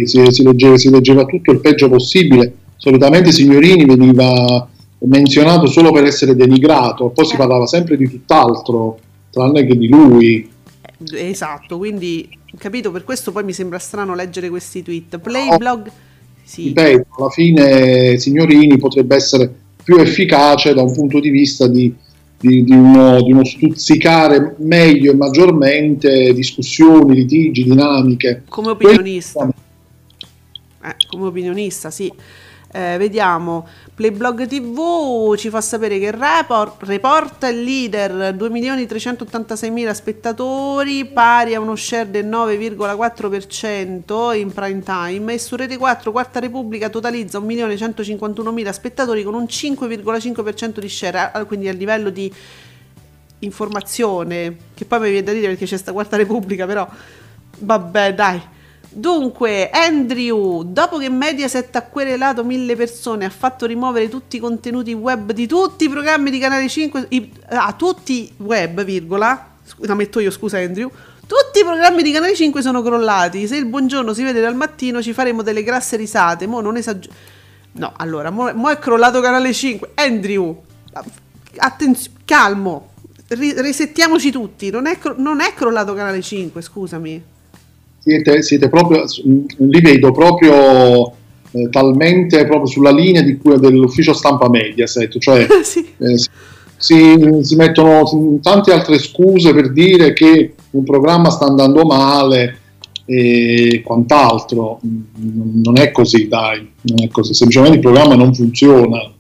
[0.05, 2.55] Si, si leggeva, si leggeva tutto il peggio possibile.
[2.77, 4.69] Solitamente Signorini veniva
[5.07, 8.99] menzionato solo per essere denigrato, poi si parlava sempre di tutt'altro,
[9.31, 10.49] tranne che di lui.
[11.13, 15.19] Eh, Esatto, quindi capito, per questo poi mi sembra strano leggere questi tweet.
[15.19, 15.91] Playblog,
[16.43, 16.69] sì.
[16.69, 21.93] Ripeto, alla fine Signorini potrebbe essere più efficace da un punto di vista di,
[22.41, 28.45] di- di uno, di uno stuzzicare meglio e maggiormente discussioni, litigi, dinamiche.
[28.49, 29.54] Come opinionista.
[30.85, 32.13] Eh, come opinionista, sì.
[32.77, 41.55] Eh, vediamo, Playblog TV ci fa sapere che Report, Report è leader, 2.386.000 spettatori, pari
[41.55, 47.39] a uno share del 9,4% in prime time e su Rete 4 Quarta Repubblica totalizza
[47.39, 52.29] 1.151.000 spettatori con un 5,5% di share, quindi a livello di
[53.39, 56.89] informazione, che poi mi viene da dire perché c'è sta Quarta Repubblica, però
[57.59, 58.54] vabbè dai.
[58.97, 64.93] Dunque, Andrew, dopo che Mediaset ha querelato mille persone, ha fatto rimuovere tutti i contenuti
[64.93, 70.21] web di tutti i programmi di Canale 5, i- ah, tutti web, virgola, la metto
[70.21, 70.89] io, scusa Andrew,
[71.27, 75.03] tutti i programmi di Canale 5 sono crollati, se il buongiorno si vede dal mattino
[75.03, 77.13] ci faremo delle grasse risate, mo non esagero.
[77.73, 80.57] No, allora, mo, mo è crollato Canale 5, Andrew,
[81.57, 82.91] attenzione, calmo,
[83.29, 87.33] ri- resettiamoci tutti, non è, cro- non è crollato Canale 5, scusami.
[88.05, 91.07] Siete, siete proprio, li vedo proprio
[91.53, 95.87] eh, talmente proprio sulla linea di cui- dell'ufficio stampa Mediaset, cioè sì.
[95.99, 96.19] eh,
[96.77, 98.03] si- si, mettono
[98.43, 102.59] tante altre scuse per dire che un programma sta andando male
[103.07, 104.81] e quant'altro.
[104.83, 107.33] Non è così, dai, non è così.
[107.33, 109.14] Semplicemente il programma non funziona.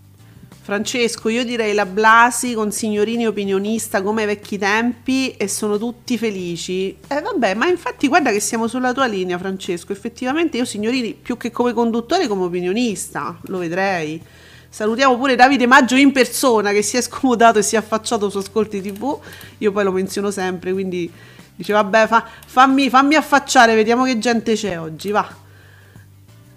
[0.64, 6.16] Francesco, io direi la Blasi con signorini opinionista come ai vecchi tempi e sono tutti
[6.16, 6.96] felici.
[7.06, 9.92] Eh vabbè, ma infatti guarda che siamo sulla tua linea, Francesco.
[9.92, 14.18] Effettivamente io signorini più che come conduttore, come opinionista, lo vedrei.
[14.70, 18.38] Salutiamo pure Davide Maggio in persona che si è scomodato e si è affacciato su
[18.38, 19.18] Ascolti TV.
[19.58, 21.12] Io poi lo menziono sempre, quindi
[21.54, 25.28] dice vabbè, fa- fammi, fammi affacciare, vediamo che gente c'è oggi, va.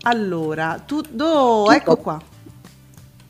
[0.03, 2.35] Allora, tu, do, ecco qua.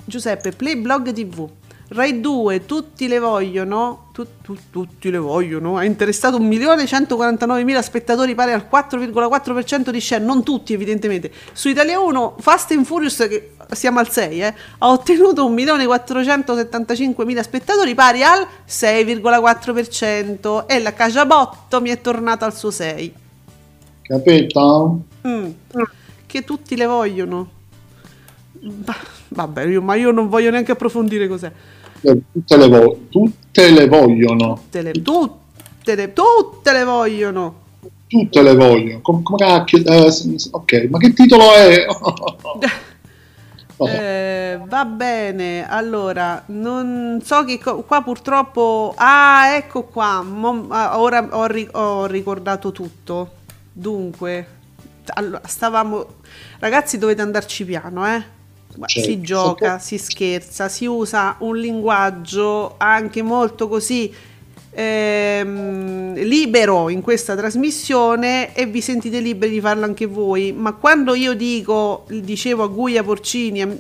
[0.07, 1.47] Giuseppe, Playblog TV.
[1.89, 4.05] Rai 2, tutti le vogliono.
[4.17, 5.77] tu- tu- tutti le vogliono.
[5.77, 10.23] Ha interessato 1.149.000 spettatori, pari al 4,4% di share.
[10.23, 11.31] Non tutti, evidentemente.
[11.53, 17.93] Su Italia 1, Fast and Furious, che siamo al 6, eh, ha ottenuto 1.475.000 spettatori,
[17.93, 20.67] pari al 6,4%.
[20.67, 23.13] E la Cajabotto mi è tornata al suo 6.
[24.01, 25.01] Capito?
[25.27, 25.49] Mm.
[26.25, 27.49] Che tutti le vogliono.
[28.53, 28.95] Bah,
[29.29, 31.51] Vabbè, io- ma io non voglio neanche approfondire cos'è.
[32.01, 34.55] Eh, Tutte le, vo- tutte le vogliono.
[34.55, 37.55] Tutte le, tutte le, tutte le vogliono.
[38.07, 39.01] Tutte le vogliono.
[39.01, 39.79] Com- come cacchio?
[39.83, 41.85] eh, ok, ma che titolo è?
[43.79, 48.91] Eh, va bene, allora, non so che co- qua purtroppo...
[48.97, 53.33] Ah, ecco qua, mo- ah, ora ho, ri- ho ricordato tutto.
[53.71, 54.47] Dunque,
[55.13, 56.05] allora, stavamo...
[56.57, 58.23] Ragazzi, dovete andarci piano, eh?
[58.85, 59.09] Certo.
[59.09, 64.13] Si gioca, si scherza, si usa un linguaggio anche molto così
[64.77, 70.53] ehm, libero in questa trasmissione e vi sentite liberi di farlo anche voi.
[70.53, 73.79] Ma quando io dico, dicevo a Guia Porcini,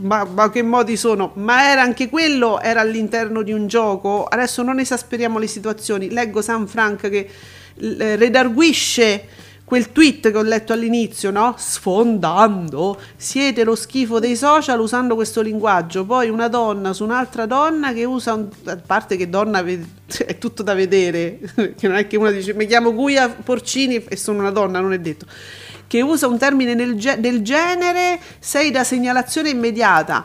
[0.00, 1.32] ma, ma che modi sono?
[1.34, 4.24] Ma era anche quello, era all'interno di un gioco.
[4.24, 6.10] Adesso non esasperiamo le situazioni.
[6.10, 7.28] Leggo San Frank che
[7.76, 9.24] eh, redarguisce
[9.72, 11.54] quel tweet che ho letto all'inizio, no?
[11.56, 16.04] Sfondando, siete lo schifo dei social usando questo linguaggio.
[16.04, 20.62] Poi una donna su un'altra donna che usa, un, a parte che donna è tutto
[20.62, 21.38] da vedere,
[21.74, 24.92] che non è che una dice mi chiamo Guia Porcini e sono una donna, non
[24.92, 25.24] è detto.
[25.86, 30.22] Che usa un termine del, del genere, sei da segnalazione immediata.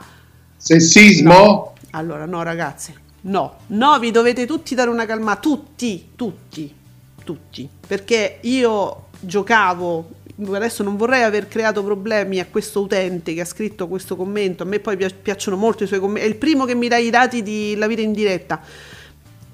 [0.58, 1.34] Sessismo?
[1.34, 1.74] No.
[1.92, 6.76] Allora, no, ragazzi, no, no, vi dovete tutti dare una calma, tutti, tutti,
[7.24, 10.16] tutti, perché io giocavo
[10.52, 14.66] adesso non vorrei aver creato problemi a questo utente che ha scritto questo commento, a
[14.68, 17.42] me poi piacciono molto i suoi commenti, è il primo che mi dà i dati
[17.42, 18.62] di La vita in diretta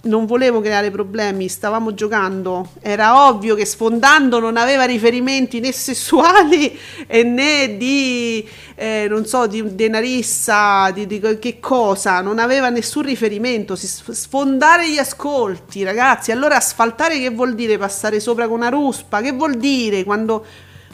[0.06, 6.78] non volevo creare problemi, stavamo giocando, era ovvio che sfondando non aveva riferimenti né sessuali
[7.08, 8.45] né di,
[8.76, 14.97] eh, non so, di denarissa, di, di, che cosa, non aveva nessun riferimento, sfondare gli
[14.97, 17.78] ascolti, ragazzi, allora asfaltare che vuol dire?
[17.78, 20.04] Passare sopra con una ruspa, che vuol dire?
[20.04, 20.45] Quando...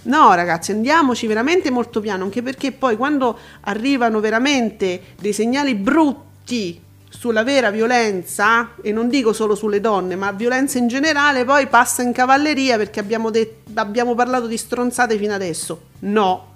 [0.02, 6.88] No, ragazzi, andiamoci veramente molto piano, anche perché poi quando arrivano veramente dei segnali brutti
[7.10, 12.02] sulla vera violenza, e non dico solo sulle donne, ma violenza in generale, poi passa
[12.02, 15.82] in cavalleria perché abbiamo, det- abbiamo parlato di stronzate fino adesso.
[16.00, 16.54] No.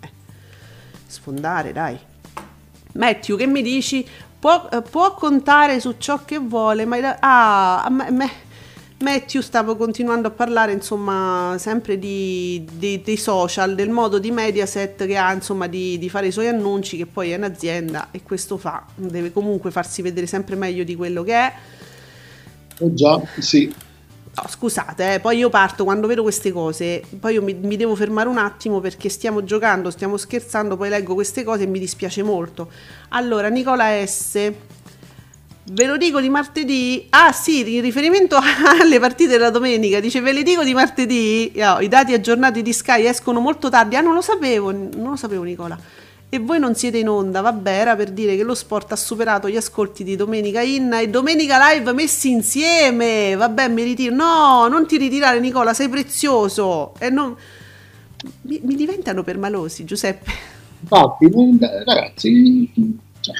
[0.00, 0.08] Eh.
[1.06, 1.98] Sfondare, dai.
[2.92, 4.06] Matthew, che mi dici?
[4.38, 7.16] Può, eh, può contare su ciò che vuole, ma...
[7.18, 8.30] Ah, me, me
[9.00, 15.06] Matthew stavo continuando a parlare insomma sempre di, di, dei social, del modo di Mediaset
[15.06, 18.58] che ha insomma di, di, fare i suoi annunci che poi è un'azienda e questo
[18.58, 21.52] fa, deve comunque farsi vedere sempre meglio di quello che è.
[22.80, 23.74] Oh già, sì.
[24.32, 27.96] No, scusate, eh, poi io parto quando vedo queste cose, poi io mi, mi, devo
[27.96, 32.22] fermare un attimo perché stiamo giocando, stiamo scherzando, poi leggo queste cose e mi dispiace
[32.22, 32.70] molto.
[33.08, 34.52] Allora, Nicola S
[35.72, 37.06] Ve lo dico di martedì.
[37.10, 38.36] Ah, sì, in riferimento
[38.80, 40.00] alle partite della domenica.
[40.00, 41.52] Dice: Ve le dico di martedì.
[41.58, 43.94] Oh, I dati aggiornati di Sky escono molto tardi.
[43.94, 45.78] Ah, non lo sapevo, non lo sapevo, Nicola.
[46.28, 47.40] E voi non siete in onda.
[47.40, 51.08] Vabbè, era per dire che lo sport ha superato gli ascolti di Domenica Inna e
[51.08, 53.36] Domenica Live messi insieme.
[53.36, 54.12] Vabbè, mi ritiro.
[54.12, 56.94] No, non ti ritirare, Nicola, sei prezioso.
[56.98, 57.36] E non.
[58.42, 60.32] Mi, mi diventano permalosi, Giuseppe.
[60.80, 61.30] Infatti,
[61.84, 62.98] ragazzi.
[63.20, 63.34] Cioè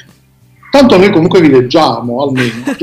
[0.71, 2.63] Tanto noi comunque vi leggiamo, almeno.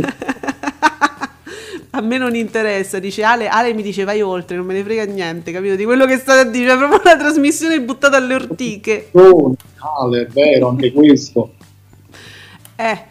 [1.91, 5.05] a me non interessa, dice Ale, Ale mi dice vai oltre, non me ne frega
[5.05, 5.75] niente, capito?
[5.75, 9.09] Di quello che state a dire, è proprio una trasmissione buttata alle ortiche.
[9.13, 11.55] Oh, Ale, è vero, anche questo.
[12.77, 13.05] Eh,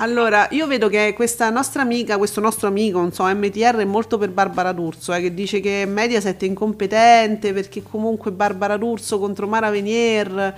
[0.00, 4.18] allora, io vedo che questa nostra amica, questo nostro amico, non so, MTR è molto
[4.18, 9.48] per Barbara D'Urso, eh, che dice che Mediaset è incompetente perché comunque Barbara D'Urso contro
[9.48, 10.54] Mara Venier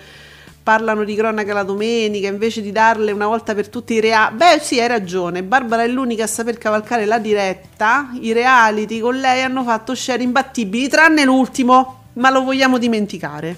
[0.62, 4.36] parlano di cronaca la domenica invece di darle una volta per tutti i reali.
[4.36, 5.42] Beh, sì, hai ragione.
[5.42, 8.10] Barbara è l'unica a saper cavalcare la diretta.
[8.20, 13.56] I reality con lei hanno fatto share imbattibili, tranne l'ultimo, ma lo vogliamo dimenticare.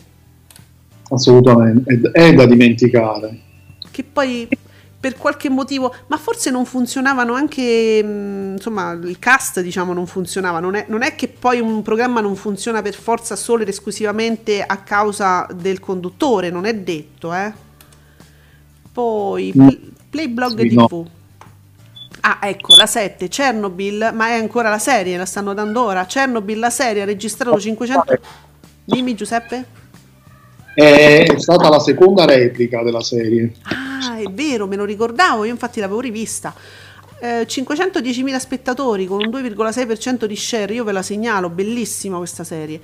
[1.10, 3.38] Assolutamente, è, è da dimenticare.
[3.90, 4.48] Che poi
[5.02, 10.60] per qualche motivo, ma forse non funzionavano anche, mm, insomma, il cast diciamo non funzionava,
[10.60, 14.62] non è, non è, che poi un programma non funziona per forza solo ed esclusivamente
[14.62, 17.52] a causa del conduttore, non è detto, eh.
[18.92, 19.52] Poi.
[20.08, 20.76] Playblog sì, TV.
[20.76, 21.08] No.
[22.20, 26.06] Ah, ecco, la 7, Chernobyl, ma è ancora la serie, la stanno dando ora.
[26.06, 28.20] Chernobyl, la serie, ha registrato 500...
[28.84, 29.81] Dimmi Giuseppe?
[30.74, 33.52] È stata la seconda replica della serie.
[33.64, 36.54] Ah, è vero, me lo ricordavo, io infatti l'avevo rivista.
[37.20, 42.80] Eh, 510.000 spettatori con un 2,6% di share, io ve la segnalo, bellissima questa serie.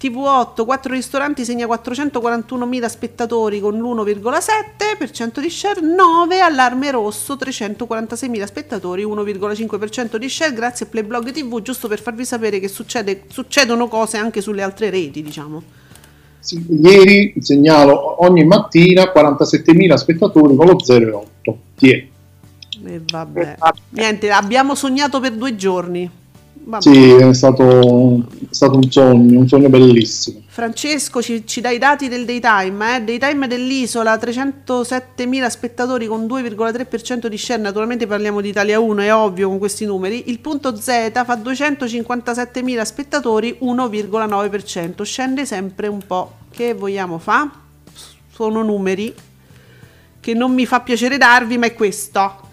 [0.00, 9.04] TV8, 4 ristoranti segna 441.000 spettatori con l'1,7% di share, 9 Allarme Rosso, 346.000 spettatori,
[9.04, 14.18] 1,5% di share, grazie a Playblog TV, giusto per farvi sapere che succede, succedono cose
[14.18, 15.62] anche sulle altre reti, diciamo.
[16.68, 21.54] Ieri segnalo ogni mattina 47.000 spettatori con lo 0,8.
[21.76, 22.06] Tiè.
[22.86, 23.56] E vabbè.
[23.90, 26.10] Niente, abbiamo sognato per due giorni.
[26.66, 26.82] Vabbè.
[26.82, 30.40] Sì, è stato, è stato, un sogno, un sogno bellissimo.
[30.46, 33.02] Francesco ci, ci dà i dati del daytime, eh?
[33.02, 39.48] daytime dell'isola, 307.000 spettatori con 2,3% di share, naturalmente parliamo di Italia 1, è ovvio
[39.48, 46.32] con questi numeri, il punto Z fa 257.000 spettatori, 1,9%, scende sempre un po'.
[46.50, 47.50] Che vogliamo fa?
[48.32, 49.14] Sono numeri
[50.20, 52.52] che non mi fa piacere darvi, ma è questo.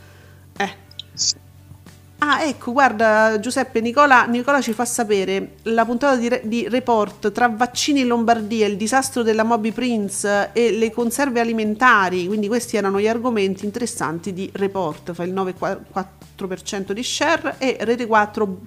[2.24, 7.48] Ah, ecco, guarda Giuseppe, Nicola, Nicola ci fa sapere la puntata di, di, report tra
[7.48, 13.00] vaccini in Lombardia, il disastro della Moby Prince e le conserve alimentari, quindi questi erano
[13.00, 18.58] gli argomenti interessanti di report, fa il 9,4% di share e Rete 4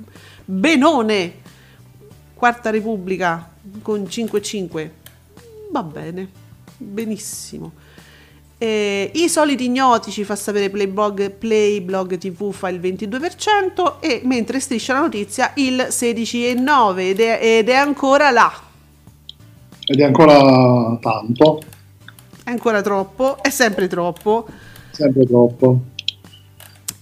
[0.46, 1.34] Benone
[2.34, 3.52] Quarta Repubblica
[3.82, 4.90] con 5-5.
[5.70, 6.28] Va bene,
[6.76, 7.70] benissimo.
[8.56, 14.60] Eh, I soliti ignoti ci fa sapere Playblog, Playblog TV fa il 22% e mentre
[14.60, 18.52] striscia la notizia il 16,9% ed è, ed è ancora là.
[19.86, 21.60] Ed è ancora tanto,
[22.44, 24.46] È ancora troppo, è sempre troppo.
[24.92, 25.80] sempre troppo.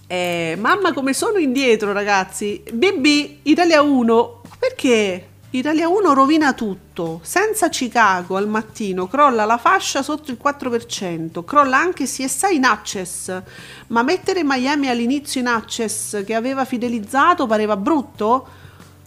[0.07, 2.61] Eh, mamma come sono indietro ragazzi.
[2.71, 7.19] BB Italia 1, perché Italia 1 rovina tutto.
[7.21, 13.41] Senza Chicago al mattino crolla la fascia sotto il 4%, crolla anche CSI in access.
[13.87, 18.47] Ma mettere Miami all'inizio in access che aveva fidelizzato pareva brutto?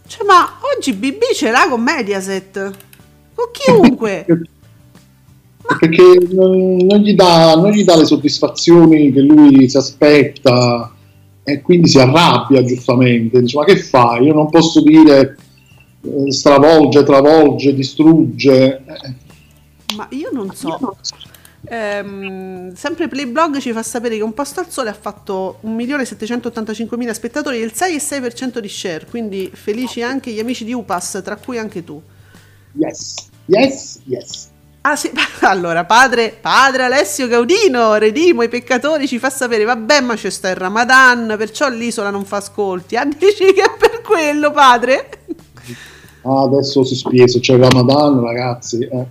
[0.06, 2.70] Cioè, ma oggi BB ce l'ha con Mediaset.
[3.34, 4.24] Con chiunque.
[5.80, 10.94] Perché non, non gli dà, non gli dà le soddisfazioni che lui si aspetta
[11.42, 13.40] e quindi si arrabbia giustamente.
[13.40, 14.26] Dice: Ma che fai?
[14.26, 15.36] Io non posso dire
[16.28, 18.82] stravolge, travolge, distrugge.
[19.96, 20.96] Ma io non so.
[21.68, 27.60] Ehm, sempre Playblog ci fa sapere che Un Posto al Sole ha fatto 1.785.000 spettatori
[27.60, 31.82] e il 6,6% di share, quindi felici anche gli amici di Upas, tra cui anche
[31.82, 32.00] tu.
[32.72, 34.48] Yes, yes, yes.
[34.82, 40.14] Ah sì, allora padre, padre Alessio Gaudino, redimo i peccatori, ci fa sapere, vabbè ma
[40.14, 42.94] c'è sta il Ramadan, perciò l'isola non fa ascolti.
[42.96, 45.08] Ah dici che è per quello padre?
[46.28, 48.78] Ah, adesso si spiega, c'è il Ramadan, ragazzi.
[48.82, 49.06] eh.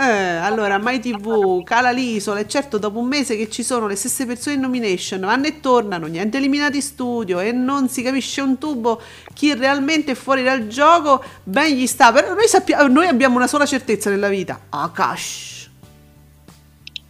[0.00, 3.96] Eh, allora, Mai TV, cala l'isola, e certo dopo un mese che ci sono le
[3.96, 8.40] stesse persone in nomination, vanno e tornano, niente eliminati in studio e non si capisce
[8.40, 9.00] un tubo
[9.34, 13.48] chi realmente è fuori dal gioco, ben gli sta, però noi, sappiamo, noi abbiamo una
[13.48, 15.68] sola certezza nella vita, Akash.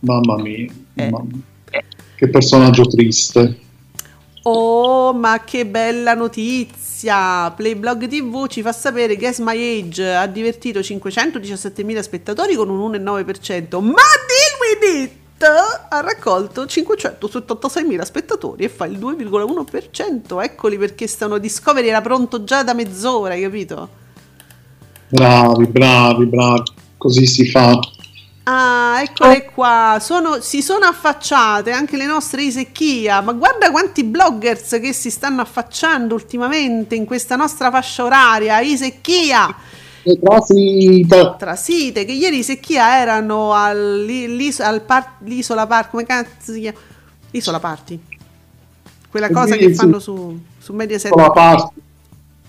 [0.01, 1.11] Mamma mia, Eh.
[1.11, 1.83] mamma mia.
[2.17, 3.59] che personaggio triste.
[4.45, 6.88] Oh, ma che bella notizia!
[7.01, 12.91] Playblog TV ci fa sapere che Guess My Age ha divertito 517.000 spettatori con un
[12.93, 15.17] 1,9%, ma Deal With It
[15.91, 20.43] ha raccolto 576.000 spettatori e fa il 2,1%.
[20.43, 23.89] Eccoli perché stanno Discovery era pronto già da mezz'ora, hai capito?
[25.09, 26.73] Bravi, bravi, bravi.
[26.97, 27.79] Così si fa.
[28.51, 34.79] Ah, eccole qua, sono- si sono affacciate anche le nostre Isecchia, ma guarda quanti bloggers
[34.81, 39.55] che si stanno affacciando ultimamente in questa nostra fascia oraria, Isecchia,
[40.03, 41.35] E trasita.
[41.35, 46.79] Trasite, che ieri Isecchia erano all'is- al par- l'isola Park, come cazzo si chiama?
[47.33, 48.01] Isola Party,
[49.11, 49.75] quella Eh, cosa sì, che sì.
[49.75, 51.11] fanno su, su Mediaset.
[51.11, 51.81] Con la parte.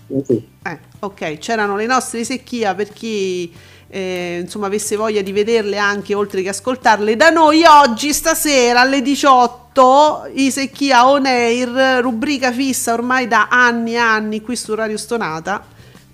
[0.08, 0.48] Eh, sì.
[0.62, 3.52] Eh, ok, c'erano le nostre secchia per chi
[3.92, 9.02] eh, insomma avesse voglia di vederle anche oltre che ascoltarle da noi oggi stasera alle
[9.02, 14.96] 18 i secchia on air rubrica fissa ormai da anni e anni qui su Radio
[14.96, 15.64] Stonata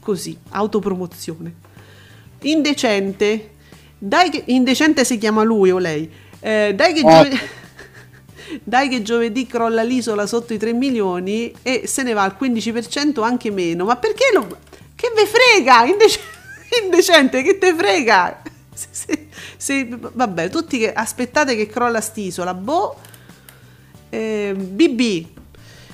[0.01, 1.53] così autopromozione
[2.43, 3.51] indecente
[3.99, 6.11] dai che indecente si chiama lui o lei
[6.41, 7.22] Eh, dai che Ah.
[7.22, 7.39] giovedì
[8.62, 13.22] dai che giovedì crolla l'isola sotto i 3 milioni e se ne va al 15%
[13.24, 13.85] anche meno.
[13.87, 14.47] Ma perché lo...
[14.95, 15.85] Che ve frega?
[15.87, 16.20] Indec-
[16.85, 18.43] indecente, che te frega?
[18.77, 22.53] Se- se- se- vabbè, tutti che aspettate che crolla st'isola.
[22.53, 22.97] Boh.
[24.11, 25.27] Eh, BB.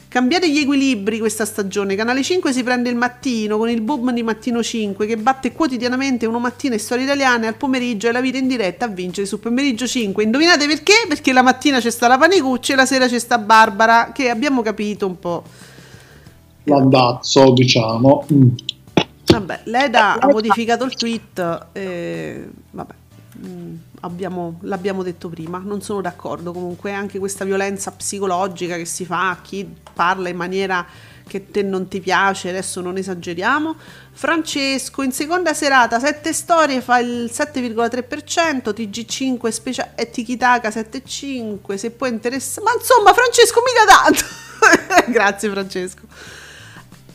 [0.09, 1.95] Cambiate gli equilibri questa stagione.
[1.95, 6.27] Canale 5 si prende il mattino con il boom di Mattino 5 che batte quotidianamente
[6.27, 9.39] uno mattina e storie italiane al pomeriggio e la vita in diretta a vincere sul
[9.39, 10.23] pomeriggio 5.
[10.23, 11.07] Indovinate perché?
[11.09, 14.61] Perché la mattina c'è sta la Panicucci e la sera c'è sta Barbara che abbiamo
[14.61, 15.45] capito un po'.
[16.65, 18.27] L'andazzo, diciamo.
[18.31, 18.49] Mm.
[19.33, 21.67] Vabbè, l'EDA ha modificato il tweet.
[21.73, 22.95] eh, vabbè,
[23.47, 25.59] mm, abbiamo- l'abbiamo detto prima.
[25.65, 26.53] Non sono d'accordo.
[26.53, 30.85] Comunque, anche questa violenza psicologica che si fa a chi parla in maniera
[31.27, 32.49] che te non ti piace.
[32.51, 33.75] Adesso non esageriamo.
[34.15, 38.73] Francesco in seconda serata, 7 storie fa il 7,3%.
[38.73, 41.77] TG5 specia- e Tikitaka 7,5%.
[41.79, 45.11] Se può interessare, ma insomma, Francesco, mica tanto.
[45.11, 46.03] Grazie, Francesco.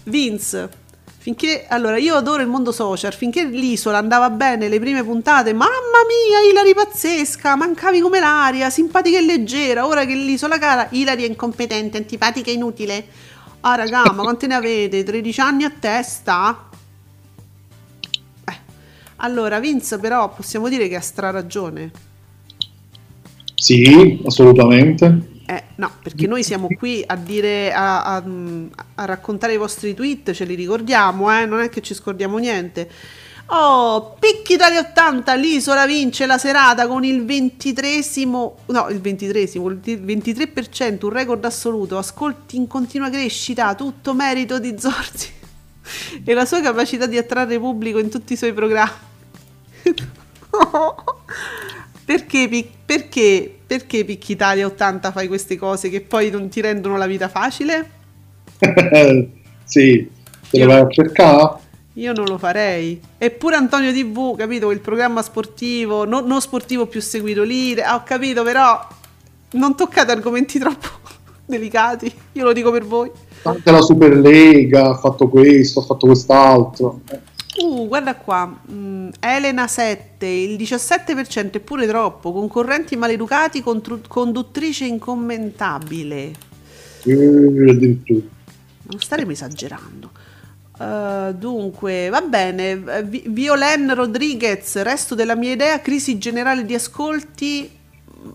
[0.05, 0.85] Vince.
[1.27, 3.13] Finché, allora, io adoro il mondo social.
[3.13, 5.67] Finché l'isola andava bene, le prime puntate, mamma
[6.07, 9.85] mia, Ilari pazzesca, mancavi come l'aria, simpatica e leggera.
[9.85, 13.05] Ora che l'isola cara, Ilari è incompetente, antipatica e inutile.
[13.59, 15.03] Ah, raga, ma quante ne avete?
[15.03, 16.69] 13 anni a testa?
[18.45, 18.57] Eh.
[19.17, 21.91] Allora, Vince, però, possiamo dire che ha straragione.
[23.53, 25.35] Sì, assolutamente.
[25.49, 28.23] Eh, no, perché noi siamo qui a dire, a, a-
[28.95, 31.45] a raccontare i vostri tweet, ce li ricordiamo, eh?
[31.45, 32.89] non è che ci scordiamo niente.
[33.45, 40.03] Oh, Picchi Italia 80, l'isola vince la serata con il 23esimo, no, il 23esimo, il
[40.03, 45.31] 23%, un record assoluto, ascolti in continua crescita, tutto merito di Zorzi.
[46.25, 48.91] e la sua capacità di attrarre pubblico in tutti i suoi programmi.
[52.03, 57.05] perché, perché, perché Picchi Italia 80 fai queste cose che poi non ti rendono la
[57.05, 57.89] vita facile?
[59.65, 60.09] sì,
[60.49, 61.65] te le vai a cercare?
[61.93, 62.99] Io non lo farei.
[63.17, 64.71] Eppure Antonio TV, capito?
[64.71, 67.79] Il programma sportivo, no- non sportivo più seguito lì.
[67.81, 68.87] ah, ho capito, però
[69.51, 70.87] non toccate argomenti troppo
[71.45, 72.11] delicati.
[72.33, 73.11] Io lo dico per voi.
[73.43, 77.01] Anche la Superlega ha fatto questo, ha fatto quest'altro.
[77.57, 78.61] Uh, guarda qua.
[78.71, 82.31] Mm, Elena 7, il 17% è pure troppo.
[82.31, 86.31] Concorrenti maleducati, contru- conduttrice incommentabile.
[87.03, 88.25] Eh, addirittura.
[88.89, 90.11] Non staremo esagerando.
[90.77, 92.77] Uh, dunque, va bene.
[93.03, 97.71] Vi- Violen Rodriguez, resto della mia idea, crisi generale di ascolti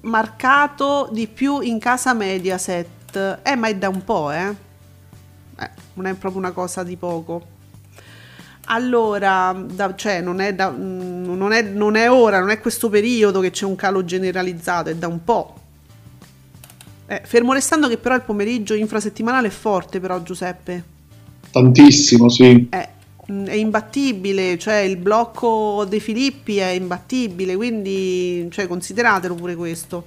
[0.03, 3.41] marcato di più in casa Mediaset.
[3.43, 4.55] Eh, ma è da un po', eh.
[5.61, 7.52] Eh, non è proprio una cosa di poco.
[8.67, 12.89] Allora, da- cioè, non è, da- mm, non, è, non è ora, non è questo
[12.89, 15.57] periodo che c'è un calo generalizzato, è da un po'.
[17.07, 20.85] Eh, fermo restando che però il pomeriggio infrasettimanale è forte, però Giuseppe.
[21.51, 22.69] Tantissimo, sì.
[22.71, 22.89] È,
[23.31, 30.07] mm, è imbattibile, cioè il blocco dei Filippi è imbattibile, quindi cioè, consideratelo pure questo.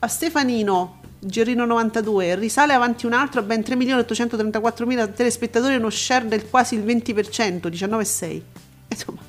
[0.00, 6.48] A Stefanino, Gerino 92, risale avanti un altro a ben 3.834.000 telespettatori uno share del
[6.48, 8.40] quasi il 20%, 19,6.
[8.90, 9.20] Insomma,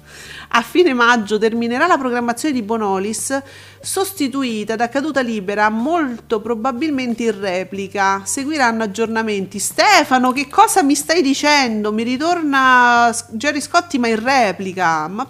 [0.50, 3.42] a fine maggio terminerà la programmazione di Bonolis,
[3.82, 8.22] sostituita da caduta libera, molto probabilmente in replica.
[8.24, 9.60] Seguiranno aggiornamenti.
[9.60, 11.92] Stefano, che cosa mi stai dicendo?
[11.92, 15.08] Mi ritorna Jerry Scotti, ma in replica.
[15.08, 15.28] Ma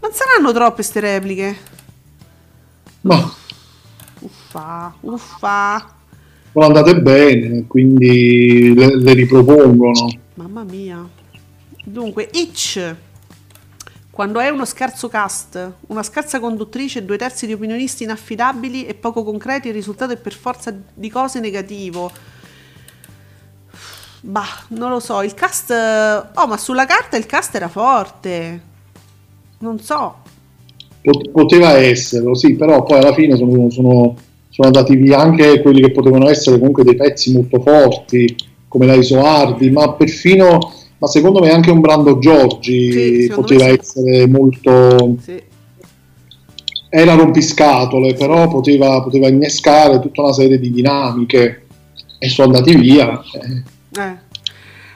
[0.00, 1.56] non saranno troppe ste repliche?
[3.02, 3.40] Ma
[4.52, 5.94] Uffa, uffa.
[6.52, 10.08] sono andate bene, quindi le, le ripropongono.
[10.34, 11.08] Mamma mia.
[11.84, 12.94] Dunque, Itch.
[14.10, 19.24] Quando è uno scarso cast, una scarsa conduttrice due terzi di opinionisti inaffidabili e poco
[19.24, 22.10] concreti, il risultato è per forza di cose negativo.
[24.20, 25.70] Bah, non lo so, il cast...
[26.34, 28.62] Oh, ma sulla carta il cast era forte.
[29.60, 30.16] Non so.
[31.00, 34.14] Pot- poteva esserlo, sì, però poi alla fine sono, sono-
[34.52, 38.36] sono andati via anche quelli che potevano essere comunque dei pezzi molto forti,
[38.68, 40.58] come la Isoardi, ma perfino,
[40.98, 43.70] ma secondo me anche un Brando Giorgi Sì, poteva sì.
[43.70, 45.16] essere molto...
[45.22, 45.42] Sì.
[46.94, 51.62] Era rompiscatole, però poteva, poteva innescare tutta una serie di dinamiche
[52.18, 53.18] e sono andati via.
[53.40, 54.16] eh.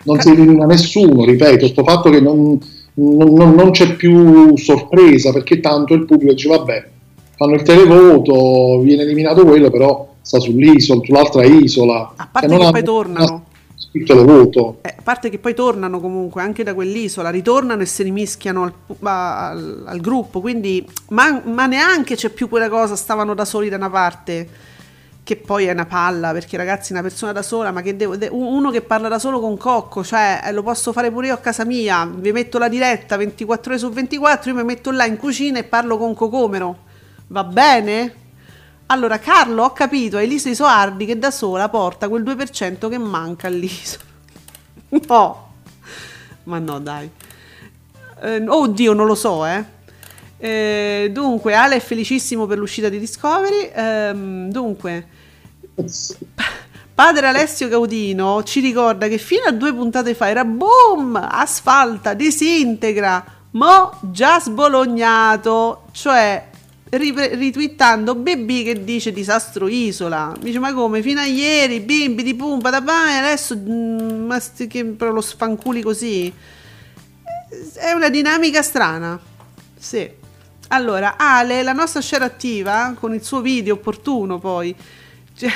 [0.02, 2.58] Non si elimina nessuno, ripeto, sto fatto che non-
[2.94, 6.88] non- non c'è più sorpresa perché tanto il pubblico dice vabbè,
[7.36, 12.12] fanno il televoto, viene eliminato quello, però sta sull'isola, sull'altra isola.
[12.16, 13.44] A parte non che ha- poi tornano.
[13.92, 14.78] Il televoto.
[14.82, 18.72] Eh, a parte che poi tornano comunque anche da quell'isola, ritornano e si rimischiano al,
[19.00, 23.76] al- al gruppo, quindi ma, ma neanche c'è più quella cosa, stavano da soli da
[23.76, 24.48] una parte,
[25.22, 28.28] che poi è una palla, perché ragazzi una persona da sola, ma che devo, de-
[28.30, 31.38] uno che parla da solo con Cocco, cioè eh, lo posso fare pure io a
[31.38, 35.16] casa mia, vi metto la diretta 24 ore su 24, io mi metto là in
[35.16, 36.76] cucina e parlo con Cocomero,
[37.28, 38.14] va bene?
[38.86, 43.46] Allora, Carlo, ho capito, hai Elisa Isoardi che da sola porta quel 2% che manca
[43.48, 44.04] all'isola.
[45.08, 45.52] No,
[46.44, 47.10] ma no, dai.
[48.22, 49.64] Eh, oddio, non lo so, eh.
[50.38, 53.70] Eh, dunque, Ale è felicissimo per l'uscita di Discovery.
[53.74, 55.06] Ehm, dunque,
[56.94, 63.24] padre Alessio Gaudino ci ricorda che fino a due puntate fa era boom, asfalta, disintegra,
[63.52, 66.54] mo già sbolognato, cioè
[66.90, 70.34] ripre- ritwittando Baby che dice disastro isola.
[70.38, 74.66] Dice ma come fino a ieri bimbi di pumpa da e adesso mm, ma sti-
[74.66, 76.32] che però lo sfanculi così.
[77.74, 79.18] È una dinamica strana.
[79.78, 80.24] Sì.
[80.68, 84.74] Allora, Ale, la nostra share attiva con il suo video opportuno poi.
[85.36, 85.52] Cioè,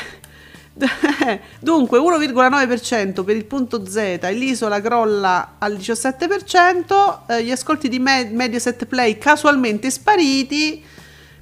[1.60, 8.30] Dunque 1,9% per il punto Z l'isola crolla al 17%, eh, gli ascolti di Me-
[8.32, 10.82] Mediaset Play casualmente spariti.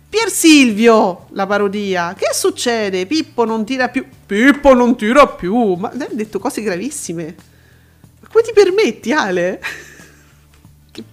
[0.08, 2.14] Pier Silvio, la parodia.
[2.14, 3.04] Che succede?
[3.06, 4.06] Pippo non tira più.
[4.26, 5.74] Pippo non tira più.
[5.74, 7.34] Ma hai detto cose gravissime.
[8.20, 9.60] Ma come ti permetti, Ale?
[10.90, 11.04] Che-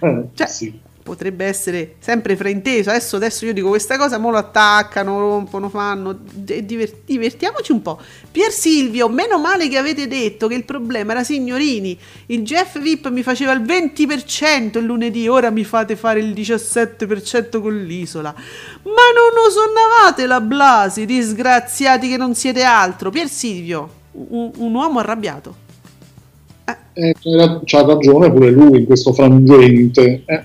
[0.00, 0.80] Eh, Cioè, sì.
[1.04, 2.90] Potrebbe essere sempre frainteso.
[2.90, 6.18] Adesso, adesso io dico questa cosa, mo lo attaccano, rompono, fanno.
[6.18, 8.00] D- diver- divertiamoci un po'.
[8.32, 11.96] Pier Silvio, meno male che avete detto che il problema era signorini.
[12.26, 17.60] Il Jeff VIP mi faceva il 20% il lunedì, ora mi fate fare il 17%
[17.60, 18.34] con l'isola.
[18.34, 23.10] Ma non osonnavate la Blasi, disgraziati che non siete altro.
[23.10, 25.56] Pier Silvio, un, un uomo arrabbiato.
[26.66, 30.24] Eh, Eh, c'ha ragione pure lui in questo frangente.
[30.26, 30.44] Eh,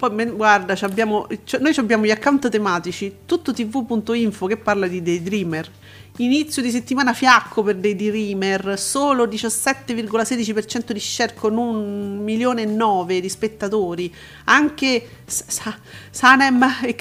[0.00, 1.26] Poi men- guarda, abbiamo-
[1.58, 5.70] noi abbiamo gli account tematici, tuttotv.info che parla di Daydreamer.
[6.16, 13.20] Inizio di settimana fiacco per Daydreamer, solo 17,16% di share con un milione e nove
[13.20, 14.10] di spettatori.
[14.44, 15.78] Anche Sa- Sa-
[16.10, 16.96] Sanem e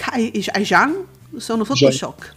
[0.52, 1.06] Aijan
[1.38, 1.92] sono sotto Già.
[1.92, 2.34] shock.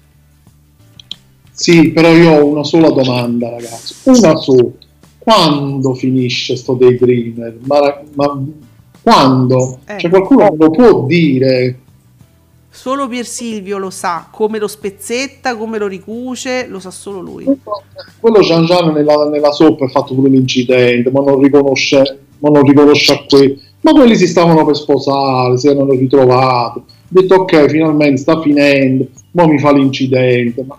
[1.50, 3.94] Sì, però io ho una sola domanda, ragazzi.
[4.04, 4.70] Una sola.
[5.18, 7.58] Quando finisce sto Daydreamer?
[7.64, 8.44] Ma, ma
[9.02, 9.78] quando?
[9.86, 9.98] Eh.
[9.98, 11.78] Cioè qualcuno lo può dire?
[12.70, 17.44] Solo Pier Silvio lo sa, come lo spezzetta, come lo ricuce, lo sa solo lui.
[18.18, 22.62] Quello Gian Gian nella, nella soppa ha fatto pure l'incidente, ma non riconosce, ma non
[22.62, 23.60] riconosce a quelli.
[23.80, 26.78] Ma quelli si stavano per sposare, si erano ritrovati.
[26.78, 30.64] Ho detto ok, finalmente sta finendo, ma mi fa l'incidente.
[30.66, 30.78] Ma,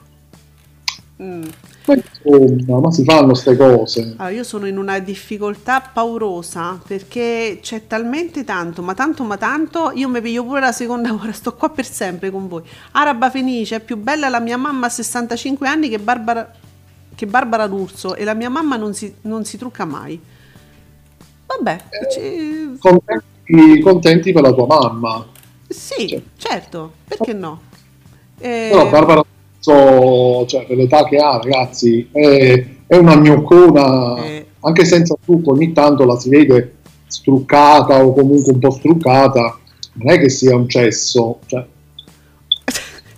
[1.21, 1.43] Mm.
[1.85, 4.01] Ma insomma, ma si fanno queste cose.
[4.17, 9.91] Allora, io sono in una difficoltà paurosa perché c'è talmente tanto, ma tanto, ma tanto.
[9.93, 12.63] Io mi piglio pure la seconda ora, sto qua per sempre con voi.
[12.91, 16.51] Araba Fenice, è più bella la mia mamma a 65 anni che Barbara,
[17.15, 20.19] che Barbara D'Urso e la mia mamma non si, non si trucca mai.
[21.45, 21.77] Vabbè,
[22.11, 25.25] ci- Contenti, contenti per la tua mamma.
[25.67, 26.21] sì, Cioè.
[26.37, 27.61] certo, perché no?
[28.39, 29.21] Eh, Però Barbara
[29.63, 34.45] D'Urso, cioè, per l'età che ha, ragazzi, è, è una gnoccona, Eh.
[34.59, 36.75] anche senza trucco, ogni tanto la si vede
[37.07, 39.57] struccata o comunque un po' struccata,
[39.93, 41.65] non è che sia un cesso, cioè,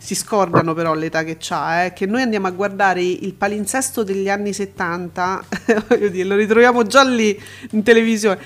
[0.05, 4.29] Si scordano però l'età che c'ha, eh, che noi andiamo a guardare il palinsesto degli
[4.29, 5.45] anni 70,
[5.89, 7.35] voglio dire, lo ritroviamo già lì
[7.71, 8.39] in televisione.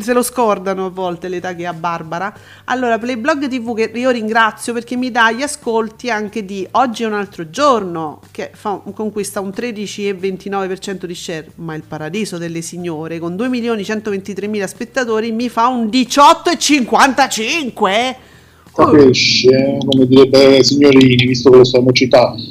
[0.00, 2.34] Se lo scordano a volte l'età che ha Barbara.
[2.64, 7.06] Allora, Playblog TV che io ringrazio perché mi dà gli ascolti anche di Oggi è
[7.06, 13.18] un altro giorno, che fa- conquista un 13,29% di share, ma il paradiso delle signore
[13.18, 18.30] con 2.123.000 spettatori mi fa un 18,55%.
[18.74, 22.42] Capisci, eh, come direbbe signorini, visto che lo stiamo citando.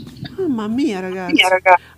[0.51, 1.41] Mamma mia, ragazzi.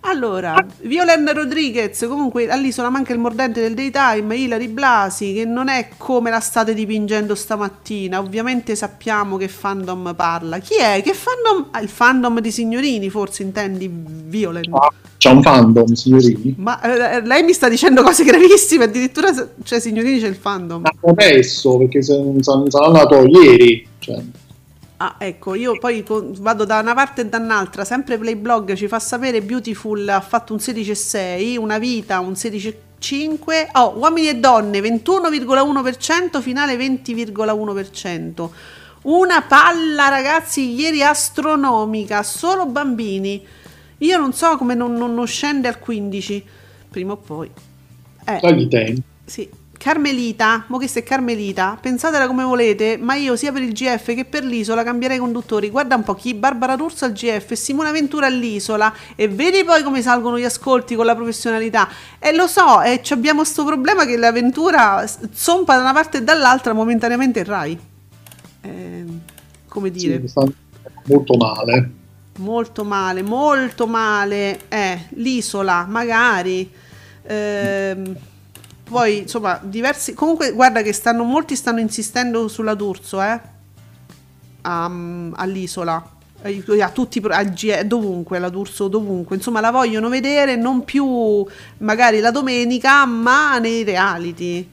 [0.01, 5.89] Allora, Violen Rodriguez, comunque all'isola manca il mordente del daytime, Ilari Blasi, che non è
[5.97, 8.19] come la state dipingendo stamattina.
[8.19, 10.59] Ovviamente sappiamo che fandom parla.
[10.59, 11.01] Chi è?
[11.01, 11.69] Che fandom?
[11.71, 14.71] Ah, il fandom di signorini, forse intendi Violen.
[15.17, 16.53] C'è un fandom, signorini.
[16.57, 19.29] Ma eh, lei mi sta dicendo cose gravissime, addirittura,
[19.63, 20.81] cioè, signorini c'è il fandom.
[20.81, 24.21] Ma adesso, perché se, se- sarà nato ieri, cioè,
[25.03, 26.01] Ah, ecco, io poi
[26.39, 30.53] vado da una parte e da un'altra, sempre Playblog ci fa sapere Beautiful ha fatto
[30.53, 38.49] un 16,6, una vita un 16,5, oh, uomini e donne 21,1%, finale 20,1%.
[39.01, 43.45] Una palla ragazzi ieri astronomica, solo bambini.
[43.97, 46.45] Io non so come non, non- non scende al 15,
[46.89, 47.51] prima o poi.
[48.25, 48.39] Eh.
[48.39, 49.01] tagli tempo.
[49.25, 49.49] Sì.
[49.83, 54.23] Carmelita, mo che sei Carmelita, pensatela come volete, ma io sia per il GF che
[54.23, 55.69] per l'isola cambierei conduttori.
[55.69, 60.01] Guarda un po' chi Barbara D'Urso al GF Simona Ventura all'isola e vedi poi come
[60.01, 61.89] salgono gli ascolti con la professionalità.
[62.17, 66.23] E lo so, e ci abbiamo sto problema che l'avventura zompa da una parte e
[66.23, 67.77] dall'altra momentaneamente il Rai.
[68.61, 69.05] Eh,
[69.67, 70.45] come dire, Sì, sta
[71.07, 71.91] molto male.
[72.37, 74.61] molto male, molto male.
[74.69, 76.71] Eh, l'isola, magari.
[77.23, 78.15] Ehm,
[78.83, 80.13] poi, insomma, diversi.
[80.13, 83.39] Comunque, guarda che stanno, molti stanno insistendo sulla D'Urso, eh.
[84.61, 86.11] a- all'isola.
[86.79, 89.37] A tutti, al G- dovunque, la D'Urso dovunque.
[89.37, 91.45] Insomma, la vogliono vedere non più
[91.77, 94.69] magari la domenica, ma nei reality.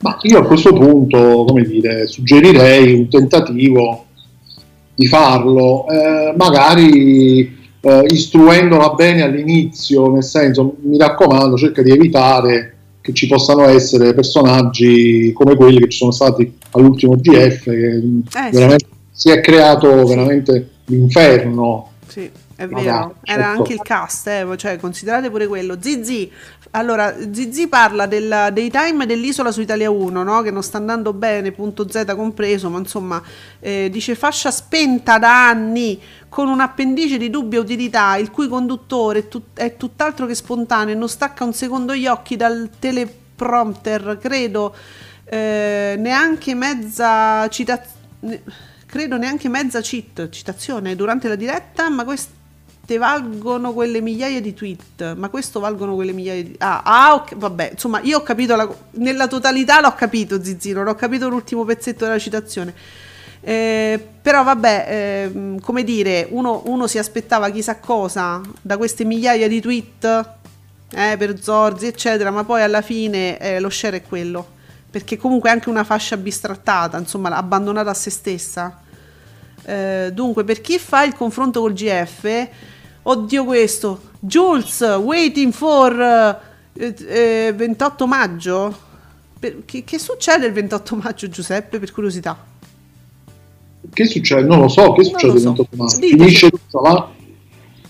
[0.00, 4.04] Ma io a questo punto, come dire, suggerirei un tentativo
[4.94, 12.76] di farlo, eh, magari eh, istruendola bene all'inizio, nel senso, mi raccomando, cerca di evitare
[13.00, 18.50] che ci possano essere personaggi come quelli che ci sono stati all'ultimo GF, che sì.
[18.52, 21.90] veramente si è creato veramente l'inferno.
[22.06, 22.30] Sì,
[22.60, 23.14] è Vabbè, vero.
[23.22, 23.58] Era certo.
[23.58, 25.78] anche il cast, eh, cioè considerate pure quello.
[25.80, 26.30] Zizi,
[26.72, 30.42] allora, Zizi parla del daytime dell'isola su Italia 1, no?
[30.42, 33.22] che non sta andando bene, punto Z compreso, ma insomma,
[33.60, 35.98] eh, dice fascia spenta da anni
[36.28, 40.94] con un appendice di dubbia utilità, il cui conduttore è, tut- è tutt'altro che spontaneo
[40.94, 44.74] e non stacca un secondo gli occhi dal teleprompter, credo
[45.24, 52.04] eh, neanche mezza citazione credo neanche mezza cheat, citazione durante la diretta, ma
[52.90, 56.54] queste valgono quelle migliaia di tweet, ma questo valgono quelle migliaia di...
[56.58, 60.88] Ah, ah, ok, vabbè, insomma, io ho capito, la- nella totalità l'ho capito, Zizzino, non
[60.88, 62.74] ho capito l'ultimo pezzetto della citazione.
[63.42, 64.86] Eh, però vabbè,
[65.32, 70.28] ehm, come dire, uno, uno si aspettava chissà cosa da queste migliaia di tweet
[70.92, 74.46] eh, per Zorzi, eccetera, ma poi alla fine eh, lo share è quello,
[74.90, 78.82] perché comunque è anche una fascia bistrattata, insomma, abbandonata a se stessa.
[79.62, 82.48] Eh, dunque, per chi fa il confronto col GF,
[83.02, 85.98] oddio questo, Jules, waiting for
[86.74, 88.88] eh, eh, 28 maggio?
[89.38, 92.36] Per- che, che succede il 28 maggio, Giuseppe, per curiosità?
[93.92, 94.42] Che succede?
[94.42, 95.52] Non lo so, che succede il so.
[95.52, 95.96] 28 maggio?
[95.98, 96.16] Dite.
[96.16, 97.10] Finisce tutto là?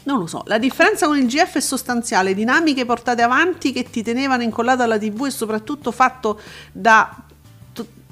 [0.03, 4.03] Non lo so, la differenza con il GF è sostanziale, dinamiche portate avanti che ti
[4.03, 6.41] tenevano incollato alla TV e soprattutto fatto
[6.73, 7.25] da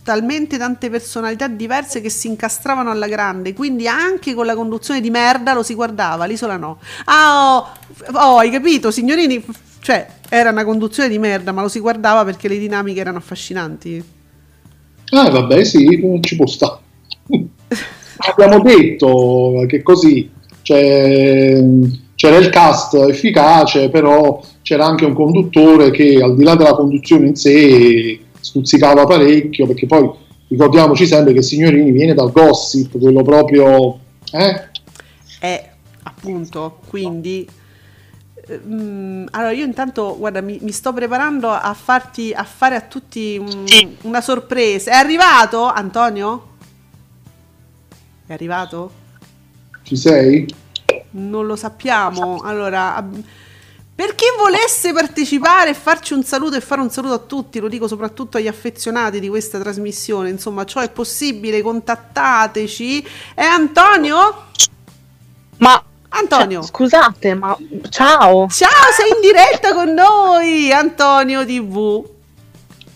[0.09, 5.11] talmente tante personalità diverse che si incastravano alla grande, quindi anche con la conduzione di
[5.11, 6.79] merda lo si guardava, l'isola no.
[7.05, 7.67] Ah, oh,
[8.15, 9.45] oh, hai capito, signorini?
[9.81, 14.03] Cioè, era una conduzione di merda, ma lo si guardava perché le dinamiche erano affascinanti.
[15.11, 16.79] Ah, vabbè, sì, ci può stare.
[18.31, 20.31] Abbiamo detto che così
[20.63, 21.63] cioè,
[22.15, 27.27] c'era il cast efficace, però c'era anche un conduttore che al di là della conduzione
[27.27, 30.11] in sé stuzzicava parecchio, perché poi
[30.49, 33.99] ricordiamoci sempre che Signorini viene dal gossip, quello proprio...
[34.33, 34.67] Eh?
[35.41, 35.71] è
[36.03, 37.49] appunto quindi
[38.47, 43.37] ehm, allora io intanto guarda mi, mi sto preparando a farti a fare a tutti
[43.39, 43.65] un-
[44.03, 46.47] una sorpresa è arrivato Antonio?
[48.27, 48.91] è arrivato?
[49.83, 50.47] Ci sei?
[51.11, 53.23] non lo sappiamo allora ab-
[53.99, 57.67] per chi volesse partecipare e farci un saluto e fare un saluto a tutti, lo
[57.67, 63.05] dico soprattutto agli affezionati di questa trasmissione, insomma, ciò è possibile, contattateci.
[63.35, 64.45] È Antonio?
[65.57, 66.61] Ma Antonio.
[66.61, 67.57] cioè, scusate, ma
[67.89, 72.05] ciao, Ciao, sei in diretta con noi, Antonio TV.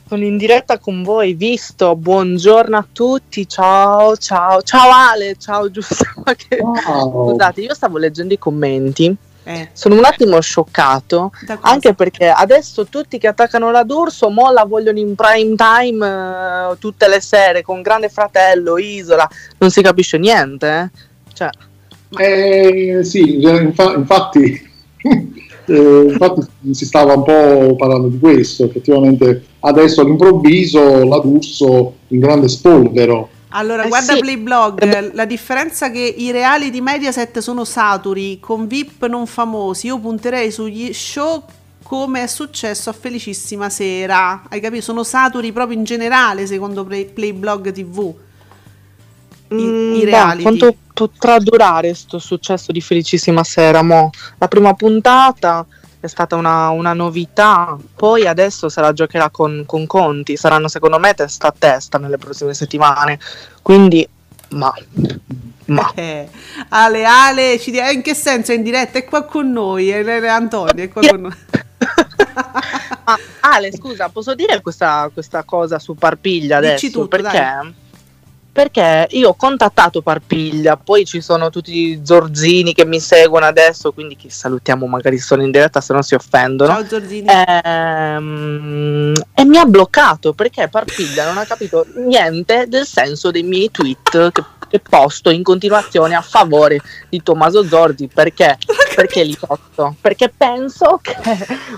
[0.07, 1.97] sono in diretta con voi, visto.
[1.97, 3.49] Buongiorno a tutti.
[3.49, 6.37] Ciao, ciao, ciao Ale, ciao Giuseppe.
[6.49, 7.31] Che- Wow.
[7.33, 9.17] Scusate, io stavo leggendo i commenti.
[9.45, 11.33] Eh, Sono un attimo scioccato,
[11.63, 16.79] anche perché adesso tutti che attaccano la D'Urso mo la vogliono in prime time eh,
[16.79, 19.29] tutte le sere con Grande Fratello, Isola,
[19.59, 20.67] non si capisce niente.
[20.95, 20.99] eh.
[21.33, 21.51] Cioè,
[22.19, 24.71] Eh, sì, infa- infatti,
[25.67, 32.21] eh, infatti si stava un po' parlando di questo, effettivamente adesso all'improvviso la D'Urso in
[32.21, 33.29] grande spolvero.
[33.53, 34.21] Allora, Eh guarda sì.
[34.21, 39.87] Playblog, la differenza è che i reali di Mediaset sono saturi, con VIP non famosi.
[39.87, 41.45] Io punterei sugli show
[41.83, 44.43] come è successo a Felicissima Sera.
[44.49, 44.83] Hai capito?
[44.83, 48.15] Sono saturi proprio in generale, secondo Play- Playblog TV.
[49.49, 50.43] I, Mm, i beh, reality.
[50.43, 53.83] quanto potrà durare sto successo di Felicissima Sera?
[53.83, 54.11] Mo?
[54.39, 55.67] La prima puntata
[56.03, 60.99] è stata una, una novità, poi adesso se la giocherà con, con Conti, saranno secondo
[60.99, 63.21] me testa a testa nelle prossime settimane,
[63.63, 64.07] quindi
[64.49, 64.75] ma,
[65.67, 66.29] ma Eh,
[66.71, 68.99] Ale, Ale, ci dia- in che senso è in diretta?
[68.99, 71.33] È qua con noi, è, è Antonio, è qua con noi.
[73.05, 76.91] Ah, Ale, scusa, posso dire questa, questa cosa su Parpiglia Dici adesso?
[76.91, 77.39] tutto, perché?
[77.39, 77.75] dai.
[78.53, 83.93] Perché io ho contattato Parpiglia, poi ci sono tutti i Zorzini che mi seguono adesso,
[83.93, 86.71] quindi che salutiamo, magari sono in diretta se non si offendono.
[86.75, 87.27] Ciao Giorgini.
[87.29, 93.71] Ehm, e mi ha bloccato perché Parpiglia non ha capito niente del senso dei miei
[93.71, 96.79] tweet che, che posto in continuazione a favore
[97.09, 98.59] di Tommaso Zorzi perché,
[98.95, 99.97] perché li posto?
[99.99, 101.17] Perché penso che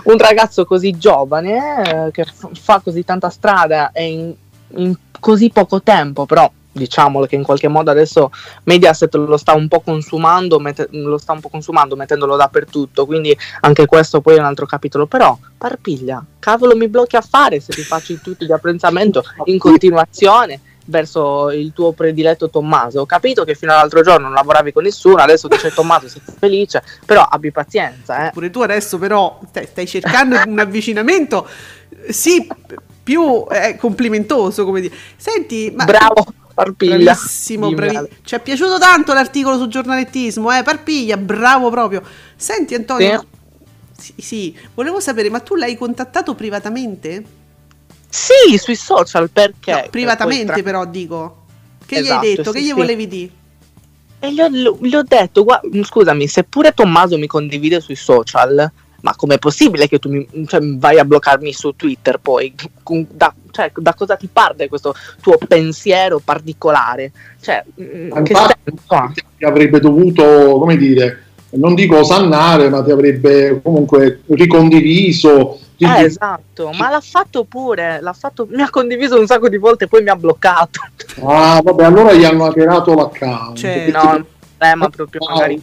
[0.05, 2.27] un ragazzo così giovane eh, che
[2.61, 4.35] fa così tanta strada e in,
[4.79, 8.31] in così poco tempo però diciamolo che in qualche modo adesso
[8.65, 13.37] Mediaset lo sta un po' consumando, mette- lo sta un po' consumando mettendolo dappertutto, quindi
[13.61, 17.73] anche questo poi è un altro capitolo, però Parpiglia, cavolo mi blocchi a fare se
[17.73, 23.01] ti faccio i tweet di apprezzamento in continuazione verso il tuo prediletto Tommaso.
[23.01, 26.21] Ho capito che fino all'altro giorno non lavoravi con nessuno, adesso che c'è Tommaso sei
[26.39, 28.31] felice, però abbi pazienza, eh.
[28.33, 31.49] Pure tu adesso però stai, cercando un avvicinamento,
[32.09, 32.47] sì,
[33.03, 34.95] più eh, complimentoso, come dire.
[35.17, 35.85] Senti, ma...
[35.85, 36.25] Bravo
[36.55, 36.97] Parpiglia.
[37.13, 38.11] Bravissimo, Dimmi, bravi- Ale.
[38.23, 40.63] Ci è piaciuto tanto l'articolo su giornalettismo, eh?
[40.63, 42.03] Parpiglia, bravo proprio.
[42.37, 43.27] Senti Antonio,
[43.99, 47.25] sì, sì, volevo sapere, ma tu l'hai contattato privatamente?
[48.09, 49.73] Sì, sui social perché?
[49.73, 51.43] No, privatamente tra- però dico.
[51.85, 52.53] Che gli Esatto, hai detto?
[52.53, 52.73] sì, che gli sì.
[52.73, 53.31] volevi dire?
[54.21, 58.71] E gli ho, gli ho detto, "Gua- scusami, se pure Tommaso mi condivide sui social,
[59.05, 62.55] ma com'è possibile che tu mi, cioè, vai a bloccarmi su Twitter poi?
[63.11, 67.13] Da, cioè, da cosa ti parte questo tuo pensiero particolare?
[67.39, 68.33] Cioè, mm, che
[68.65, 75.59] Infatti, ti avrebbe dovuto, come dire, non dico osannare, ma ti avrebbe comunque ricondiviso.
[75.77, 79.59] ti- Eh, esatto, ma l'ha fatto pure, l'ha fatto, mi ha condiviso un sacco di
[79.59, 80.81] volte e poi mi ha bloccato.
[81.23, 83.59] Ah, vabbè, allora gli hanno hackerato l'account.
[83.59, 84.25] Cioè, No, è un
[84.57, 85.63] problema proprio magari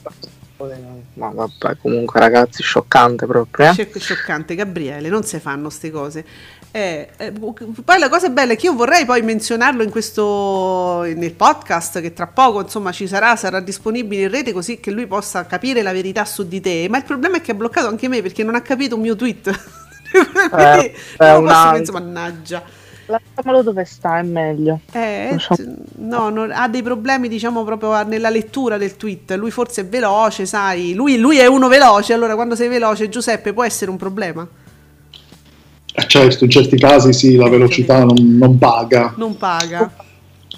[1.16, 3.70] Ma vabbè, comunque ragazzi, scioccante proprio.
[3.70, 3.74] Eh?
[3.74, 6.26] Sciocc- Scioccante, Gabriele, non si fanno queste cose.
[6.74, 11.34] Eh, eh, poi la cosa bella è che io vorrei poi menzionarlo in questo nel
[11.34, 15.46] podcast che tra poco insomma ci sarà, sarà disponibile in rete così che lui possa
[15.46, 16.88] capire la verità su di te.
[16.90, 19.16] Ma il problema è che ha bloccato anche me perché non ha capito un mio
[19.16, 19.50] tweet.
[20.12, 22.64] Quindi Eh, non lo posso penso, mannaggia.
[23.12, 24.80] Lasciamolo dove sta, è meglio.
[24.92, 25.38] Eh,
[25.98, 29.34] no, non- ha dei problemi, diciamo, proprio nella lettura del tweet.
[29.34, 30.94] Lui forse è veloce, sai.
[30.94, 34.48] Lui, lui è uno veloce, allora quando sei veloce, Giuseppe, può essere un problema.
[35.94, 39.92] Eh, certo, in certi casi sì, la velocità non, non paga, Non paga.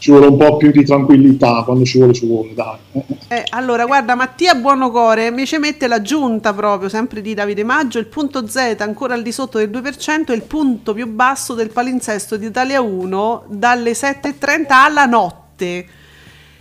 [0.04, 2.76] Ci vuole un po' più di tranquillità, quando ci vuole ci vuole, dai.
[3.30, 8.08] Eh, allora, guarda, Mattia Buonocore mi ci mette l'aggiunta proprio, sempre di Davide Maggio, il
[8.08, 12.36] punto Z ancora al di sotto del 2% è il punto più basso del palinsesto
[12.36, 15.86] di Italia 1 dalle 7.30 alla notte.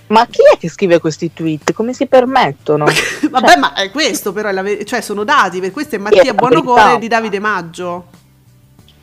[0.07, 1.73] Ma chi è che scrive questi tweet?
[1.73, 2.85] Come si permettono?
[3.29, 6.23] Vabbè, ma è questo però, è la ve- cioè sono dati, per questo è Mattia
[6.23, 6.99] la Buonocore verità.
[7.01, 8.12] di Davide Maggio.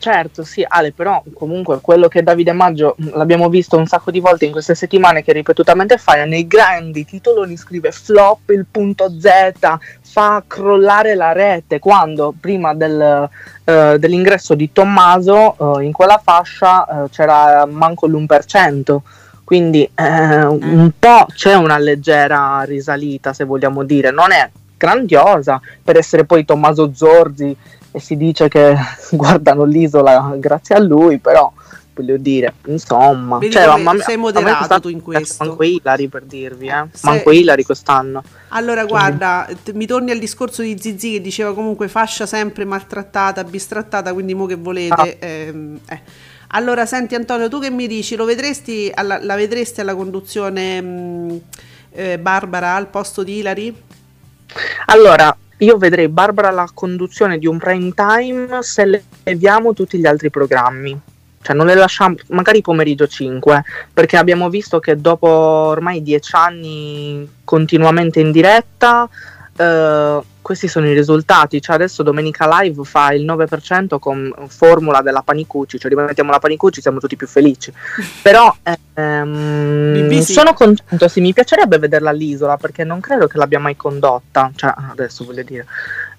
[0.00, 4.18] Certo, sì, Ale, però comunque quello che Davide Maggio mh, l'abbiamo visto un sacco di
[4.18, 9.50] volte in queste settimane che ripetutamente fa, nei grandi titoloni scrive flop il punto Z,
[10.00, 13.28] fa crollare la rete, quando prima del,
[13.64, 18.96] eh, dell'ingresso di Tommaso eh, in quella fascia eh, c'era manco l'1%.
[19.44, 24.48] Quindi eh, un po' c'è una leggera risalita, se vogliamo dire, non è
[24.78, 27.54] grandiosa per essere poi Tommaso Zorzi
[27.92, 28.76] e si dice che
[29.12, 31.52] guardano l'isola grazie a lui, però
[31.92, 35.44] voglio dire, insomma, Vedi cioè, come ma- sei moderato in questo.
[35.44, 36.86] Manco Ilari per dirvi, eh.
[36.92, 38.22] Sei- Manco Ilari quest'anno.
[38.48, 43.44] Allora, guarda, t- mi torni al discorso di Zizi che diceva comunque fascia sempre maltrattata,
[43.44, 45.18] bistrattata, quindi mo che volete.
[45.18, 46.00] ehm, eh.
[46.52, 48.16] Allora, senti Antonio, tu che mi dici?
[48.16, 51.40] Lo vedresti alla, la vedresti alla conduzione mh,
[51.92, 53.82] eh, Barbara al posto di Ilari?
[54.86, 60.06] Allora, io vedrei Barbara alla conduzione di un prime time se le leviamo tutti gli
[60.06, 60.98] altri programmi.
[61.42, 67.26] Cioè non le lasciamo, magari pomeriggio 5, perché abbiamo visto che dopo ormai dieci anni
[67.44, 69.08] continuamente in diretta,
[69.56, 71.60] eh, questi sono i risultati.
[71.60, 76.80] Cioè adesso Domenica Live fa il 9% con formula della Panicucci, cioè rimettiamo la Panicucci
[76.80, 77.72] siamo tutti più felici.
[78.22, 78.54] Però
[78.94, 84.50] ehm, sono contento, sì, mi piacerebbe vederla all'isola perché non credo che l'abbia mai condotta,
[84.54, 85.66] cioè adesso voglio dire.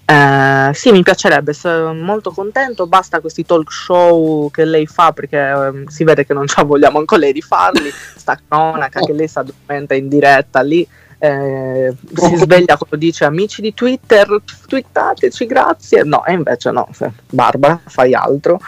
[0.04, 5.38] Eh, sì, mi piacerebbe, sono molto contento, basta questi talk show che lei fa perché
[5.38, 9.28] ehm, si vede che non ci vogliamo anche lei di farli, sta cronaca che lei
[9.28, 10.86] si addormenta in diretta lì,
[11.24, 17.12] eh, si sveglia quando dice amici di Twitter, twittateci, grazie, no, e invece no, se-
[17.30, 18.58] Barbara, fai altro.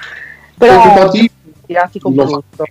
[0.56, 0.80] Però
[2.30, 2.64] brutto.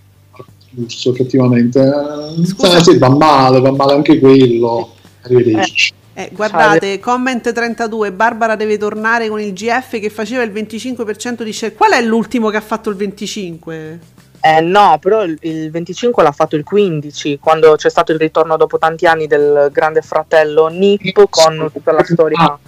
[0.70, 1.80] giusto, effettivamente.
[1.80, 2.80] Eh, Scusa.
[2.80, 4.94] sì, va male, va male anche quello.
[5.20, 5.92] Arrivederci.
[6.14, 11.52] Eh, guardate, comment 32, Barbara deve tornare con il GF che faceva il 25% di
[11.52, 11.74] share.
[11.74, 13.98] Qual è l'ultimo che ha fatto il 25%?
[14.46, 18.58] Eh, no, però il, il 25 l'ha fatto il 15, quando c'è stato il ritorno
[18.58, 22.58] dopo tanti anni del grande fratello Nip con tutta la storia.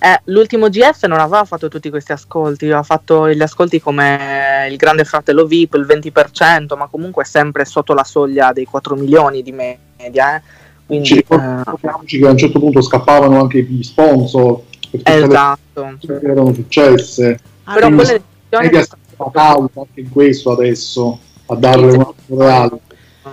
[0.00, 4.76] Eh, l'ultimo GF non aveva fatto tutti questi ascolti, aveva fatto gli ascolti come il
[4.76, 9.52] grande fratello VIP, il 20%, ma comunque sempre sotto la soglia dei 4 milioni di
[9.52, 10.36] media.
[10.36, 10.42] Eh.
[10.86, 15.98] Quindi, Ci eh, che a un certo punto scappavano anche gli sponsor per tutte esatto.
[16.20, 17.38] erano successe.
[17.62, 22.80] Però quelle decisioni Cauta anche in questo adesso a darle un altro reale.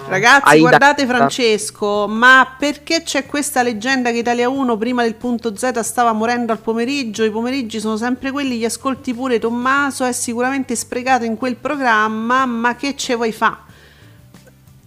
[0.07, 5.55] Ragazzi, Aida- guardate Francesco, ma perché c'è questa leggenda che Italia 1 prima del punto
[5.55, 7.23] Z stava morendo al pomeriggio?
[7.23, 12.45] I pomeriggi sono sempre quelli, gli ascolti pure Tommaso, è sicuramente sprecato in quel programma,
[12.45, 13.59] ma che ce vuoi fa?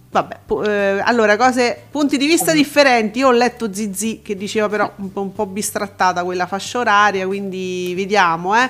[0.09, 3.19] Vabbè, pu- eh, allora, cose, punti di vista differenti.
[3.19, 7.25] Io ho letto Zizi che diceva però un po', un po' bistrattata quella fascia oraria,
[7.25, 8.69] quindi vediamo, eh.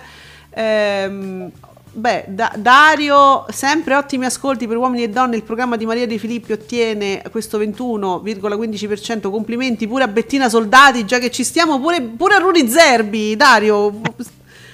[0.51, 1.51] Ehm,
[1.97, 5.35] beh, Da- Dario, sempre ottimi ascolti per uomini e donne.
[5.35, 9.29] Il programma di Maria De Filippi ottiene questo 21,15%.
[9.31, 13.35] Complimenti pure a Bettina Soldati, già che ci stiamo, pure, pure a Rudi Zerbi.
[13.35, 13.99] Dario,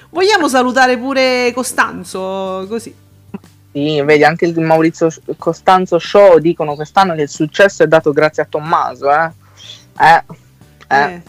[0.10, 2.66] vogliamo salutare pure Costanzo?
[2.68, 2.94] Così.
[3.72, 8.44] Sì, vedi anche il Maurizio Costanzo Show dicono quest'anno che il successo è dato grazie
[8.44, 9.32] a Tommaso, eh.
[10.00, 10.24] Eh,
[10.90, 11.22] eh, Eh,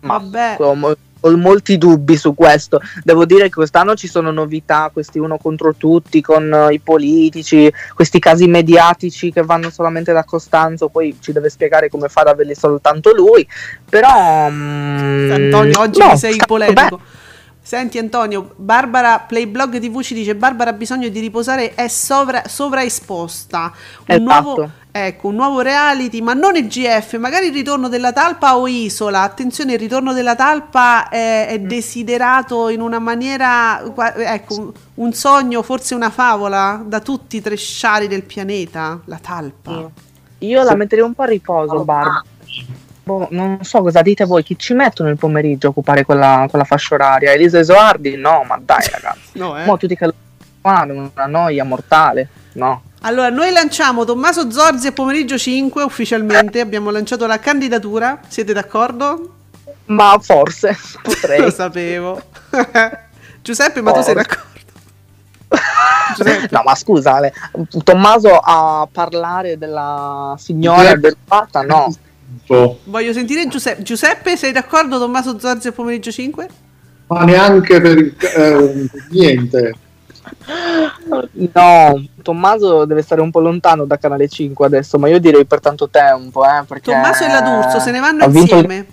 [0.00, 0.56] ma vabbè.
[0.60, 2.80] ho, mo- ho molti dubbi su questo.
[3.02, 7.72] Devo dire che quest'anno ci sono novità, questi uno contro tutti con eh, i politici,
[7.94, 12.28] questi casi mediatici che vanno solamente da Costanzo, poi ci deve spiegare come fa ad
[12.28, 13.46] averli soltanto lui.
[13.88, 16.96] Però mm, Antonio, oggi no, sei polemico.
[16.96, 17.18] bene.
[17.62, 23.72] Senti Antonio, Barbara, Playblog TV ci dice Barbara ha bisogno di riposare, è sovra, sovraesposta.
[24.08, 24.22] Un Esatto.
[24.22, 28.66] nuovo, Ecco, un nuovo reality, ma non il GF, magari il ritorno della talpa o
[28.66, 29.22] Isola.
[29.22, 33.80] Attenzione, il ritorno della talpa è, è desiderato in una maniera,
[34.16, 39.88] ecco, un- un sogno, forse una favola da tutti i tresciari del pianeta, la talpa.
[40.38, 42.22] Io la metterei un po' a riposo, Barb.
[43.04, 46.64] Boh, non so cosa dite voi, chi ci mettono il pomeriggio a occupare quella, quella
[46.64, 47.32] fascia oraria?
[47.32, 48.16] Elisa Esoardi?
[48.16, 49.38] No, ma dai ragazzi.
[49.38, 49.64] No, eh?
[49.64, 50.14] Mo tutti che lo
[50.60, 52.28] fanno, una noia mortale.
[52.54, 52.82] No.
[53.02, 59.34] Allora, noi lanciamo Tommaso Zorzi a pomeriggio 5 ufficialmente, abbiamo lanciato la candidatura, siete d'accordo?
[59.86, 61.50] Ma forse Lo potrei.
[61.50, 62.20] sapevo.
[63.42, 64.28] Giuseppe, ma tu sei Forse.
[64.28, 64.48] d'accordo?
[66.50, 67.32] No, ma scusa, Ale,
[67.82, 71.62] Tommaso a parlare della signora derubata?
[71.62, 71.92] No.
[72.84, 73.82] Voglio sentire Giuseppe.
[73.82, 76.48] Giuseppe, sei d'accordo Tommaso Zorzi a pomeriggio 5?
[77.06, 77.98] Ma neanche per
[78.36, 79.74] eh, niente.
[81.52, 85.60] No, Tommaso deve stare un po' lontano da Canale 5 adesso, ma io direi per
[85.60, 88.86] tanto tempo, eh, perché Tommaso e la D'Urso se ne vanno ha vinto il insieme.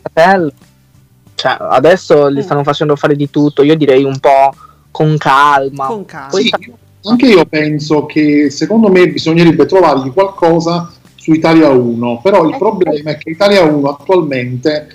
[1.36, 2.36] Cioè, adesso Mm.
[2.36, 4.54] gli stanno facendo fare di tutto, io direi un po'
[4.90, 5.86] con calma.
[5.86, 6.30] Con calma.
[6.30, 6.74] Poi Sì,
[7.04, 13.12] anche io penso che secondo me bisognerebbe trovargli qualcosa su Italia 1, però il problema
[13.12, 14.88] è che Italia 1 attualmente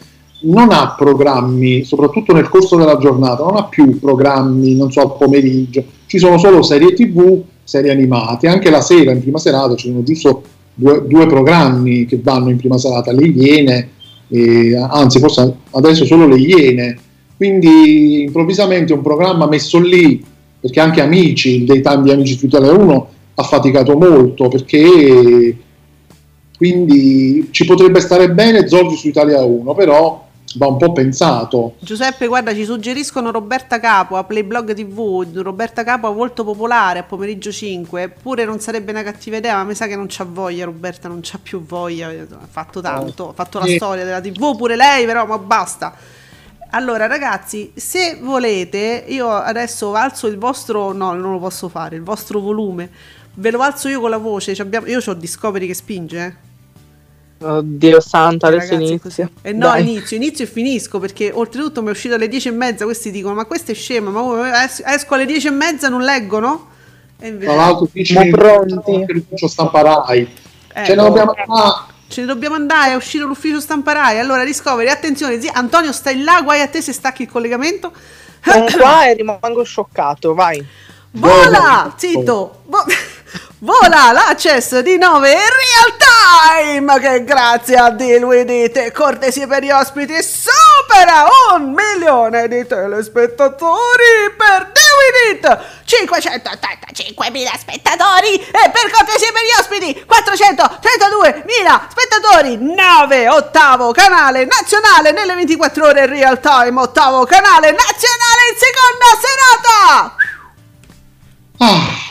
[0.44, 5.16] non ha programmi, soprattutto nel corso della giornata, non ha più programmi, non so, al
[5.16, 9.89] pomeriggio, ci sono solo serie tv, serie animate, anche la sera, in prima serata, ci
[9.89, 10.43] sono giusto
[10.75, 13.89] due, due programmi che vanno in prima serata, le Iene,
[14.29, 16.99] e, anzi forse adesso solo le Iene,
[17.35, 20.23] quindi improvvisamente un programma messo lì
[20.61, 25.57] perché anche amici dei tanti amici su Italia 1 ha faticato molto perché
[26.59, 30.22] quindi ci potrebbe stare bene Zorzi su Italia 1 però
[30.57, 35.27] va un po' pensato Giuseppe, guarda, ci suggeriscono Roberta Capo a Playblog TV.
[35.41, 38.15] Roberta Capo a volto popolare a pomeriggio 5.
[38.23, 40.65] Pure non sarebbe una cattiva idea, ma mi sa che non c'ha voglia.
[40.65, 42.09] Roberta non c'ha più voglia.
[42.09, 43.77] Ha fatto tanto, ha fatto la Sì.
[43.77, 45.95] storia della TV pure lei, però, ma basta.
[46.70, 50.93] Allora, ragazzi, se volete, io adesso alzo il vostro.
[50.93, 51.97] No, non lo posso fare.
[51.97, 52.91] Il vostro volume.
[53.35, 54.53] Ve lo alzo io con la voce.
[54.53, 56.51] io ho Discovery che spinge, eh.
[57.43, 59.31] Oddio santo, adesso Ragazzi, inizio.
[59.43, 59.82] Eh no, Dai.
[59.82, 62.85] inizio, inizio e finisco perché oltretutto mi è uscito alle 10 e mezza.
[62.85, 66.69] Questi dicono: Ma questo è scema, ma es- esco alle 10 e mezza non leggono?
[67.19, 69.05] E invece tra l'altro dici Ma pronti?
[69.09, 70.28] l'ufficio stampa Rai
[70.74, 72.93] Eh, ce ne dobbiamo andare ce ne dobbiamo andare.
[72.93, 74.19] È uscito l'ufficio stamparai.
[74.19, 76.43] Allora, Discovery, attenzione, zia, Antonio, stai là.
[76.43, 77.90] Guai a te se stacchi il collegamento.
[78.44, 80.62] Sono qua e rimango scioccato, vai.
[81.12, 81.93] Vola!
[81.97, 82.62] Zitto!
[82.66, 82.85] Vo-
[83.59, 86.99] Vola l'access di 9 in real time!
[87.01, 95.47] Che grazie a Diluidite cortesie per gli ospiti supera un milione di telespettatori per Diluidit
[95.87, 98.35] 585.000 spettatori!
[98.35, 102.59] E per cortesie per gli ospiti 432.000 spettatori!
[102.59, 109.07] 9 ottavo canale nazionale nelle 24 ore in real time ottavo canale nazionale in seconda
[109.23, 110.17] serata!
[111.59, 112.11] Ah,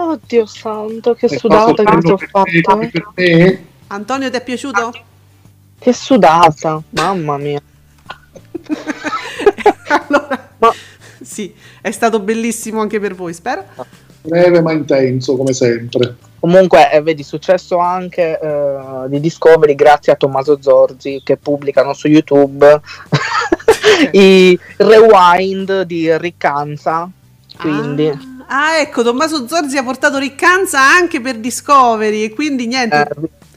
[0.00, 2.76] Oddio santo, che è sudata che per me, fatta.
[2.76, 4.92] per me Antonio ti è piaciuto?
[5.78, 7.60] Che sudata, mamma mia.
[9.88, 10.72] allora, Ma-
[11.20, 13.64] sì, è stato bellissimo anche per voi, spero.
[14.22, 18.78] breve ma intenso come sempre Comunque, eh, vedi, successo anche eh,
[19.08, 22.80] di Discovery grazie a Tommaso Zorzi che pubblicano su YouTube
[24.12, 27.10] i rewind di Riccanza.
[27.58, 28.18] Quindi, Ah,
[28.50, 33.08] ah, ecco, Tommaso Zorzi ha portato riccanza anche per Discovery e quindi niente.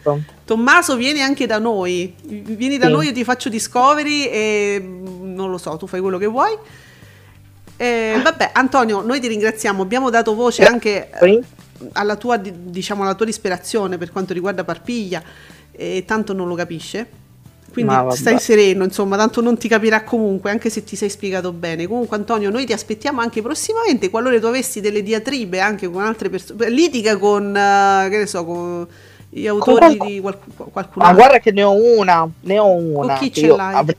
[0.06, 0.22] eh.
[0.46, 2.14] Tommaso vieni anche da noi.
[2.24, 2.92] Vieni da Sì.
[2.92, 6.58] noi, io ti faccio Discovery e mm, non lo so, tu fai quello che vuoi.
[7.78, 9.82] Eh, vabbè, Antonio, noi ti ringraziamo.
[9.82, 11.42] Abbiamo dato voce anche Poi,
[11.94, 15.22] alla tua, di- diciamo, alla tua disperazione per quanto riguarda Parpiglia
[15.72, 17.08] e tanto non lo capisce.
[17.74, 21.52] Quindi Ma stai sereno, insomma, tanto non ti capirà comunque, anche se ti sei spiegato
[21.52, 21.88] bene.
[21.88, 24.12] Comunque, Antonio, noi ti aspettiamo anche prossimamente.
[24.12, 28.46] Qualora tu avessi delle diatribe anche con altre persone, litiga con, eh, che ne so,
[28.46, 28.88] con
[29.28, 30.40] gli autori qualcuno- di qualc-
[30.72, 31.24] qualcun Ma altro.
[31.24, 33.16] guarda che ne ho una, ne ho una.
[33.16, 33.74] chi che ce l'hai?
[33.74, 33.98] avrei-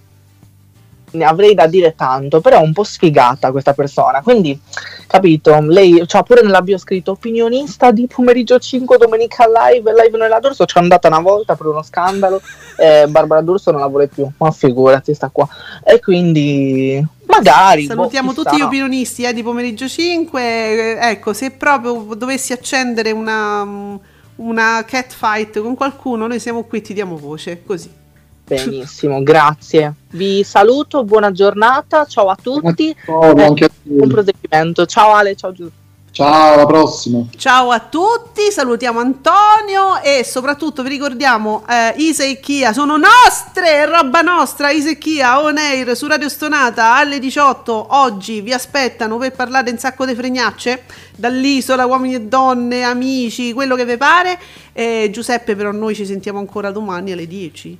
[1.14, 4.20] ne avrei da dire tanto, però è un po' sfigata questa persona.
[4.22, 4.58] Quindi,
[5.06, 10.40] capito, lei c'ha pure nella bio scritto opinionista di pomeriggio 5 domenica live, live nella
[10.40, 10.64] D'Urso.
[10.64, 12.40] Ci è andata una volta per uno scandalo.
[12.76, 14.28] E Barbara D'Urso non la vuole più.
[14.36, 15.48] Ma figurati, sta qua.
[15.84, 17.86] E quindi, magari.
[17.86, 20.42] Salutiamo boh, tutti gli opinionisti eh, di pomeriggio 5.
[20.42, 23.98] Eh, Ecco, se proprio dovessi accendere una,
[24.36, 27.62] una cat fight con qualcuno, noi siamo qui, ti diamo voce.
[27.64, 28.02] Così.
[28.46, 29.94] Benissimo, grazie.
[30.10, 32.04] Vi saluto, buona giornata.
[32.04, 32.94] Ciao a tutti.
[33.04, 33.74] Ciao, anche a te.
[33.82, 34.84] Buon proseguimento.
[34.86, 35.82] Ciao Ale, ciao Giuseppe.
[36.14, 37.26] Ciao, alla prossima.
[37.36, 43.84] Ciao a tutti, salutiamo Antonio e soprattutto vi ricordiamo eh, Isa e Kia sono nostre,
[43.84, 49.16] roba nostra, Isa e Kia on air su Radio Stonata alle 18 oggi vi aspettano
[49.16, 50.84] per parlare un sacco di fregnacce
[51.16, 54.38] dall'isola, uomini e donne, amici, quello che vi pare.
[54.72, 57.78] Eh, Giuseppe però noi ci sentiamo ancora domani alle 10.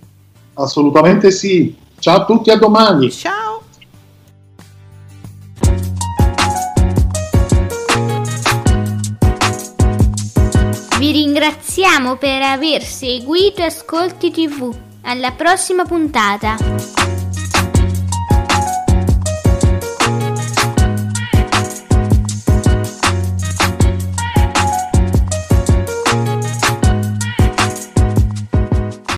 [0.55, 1.77] Assolutamente sì.
[1.99, 3.11] Ciao a tutti, a domani.
[3.11, 3.63] Ciao.
[10.99, 14.75] Vi ringraziamo per aver seguito Ascolti TV.
[15.03, 16.57] Alla prossima puntata.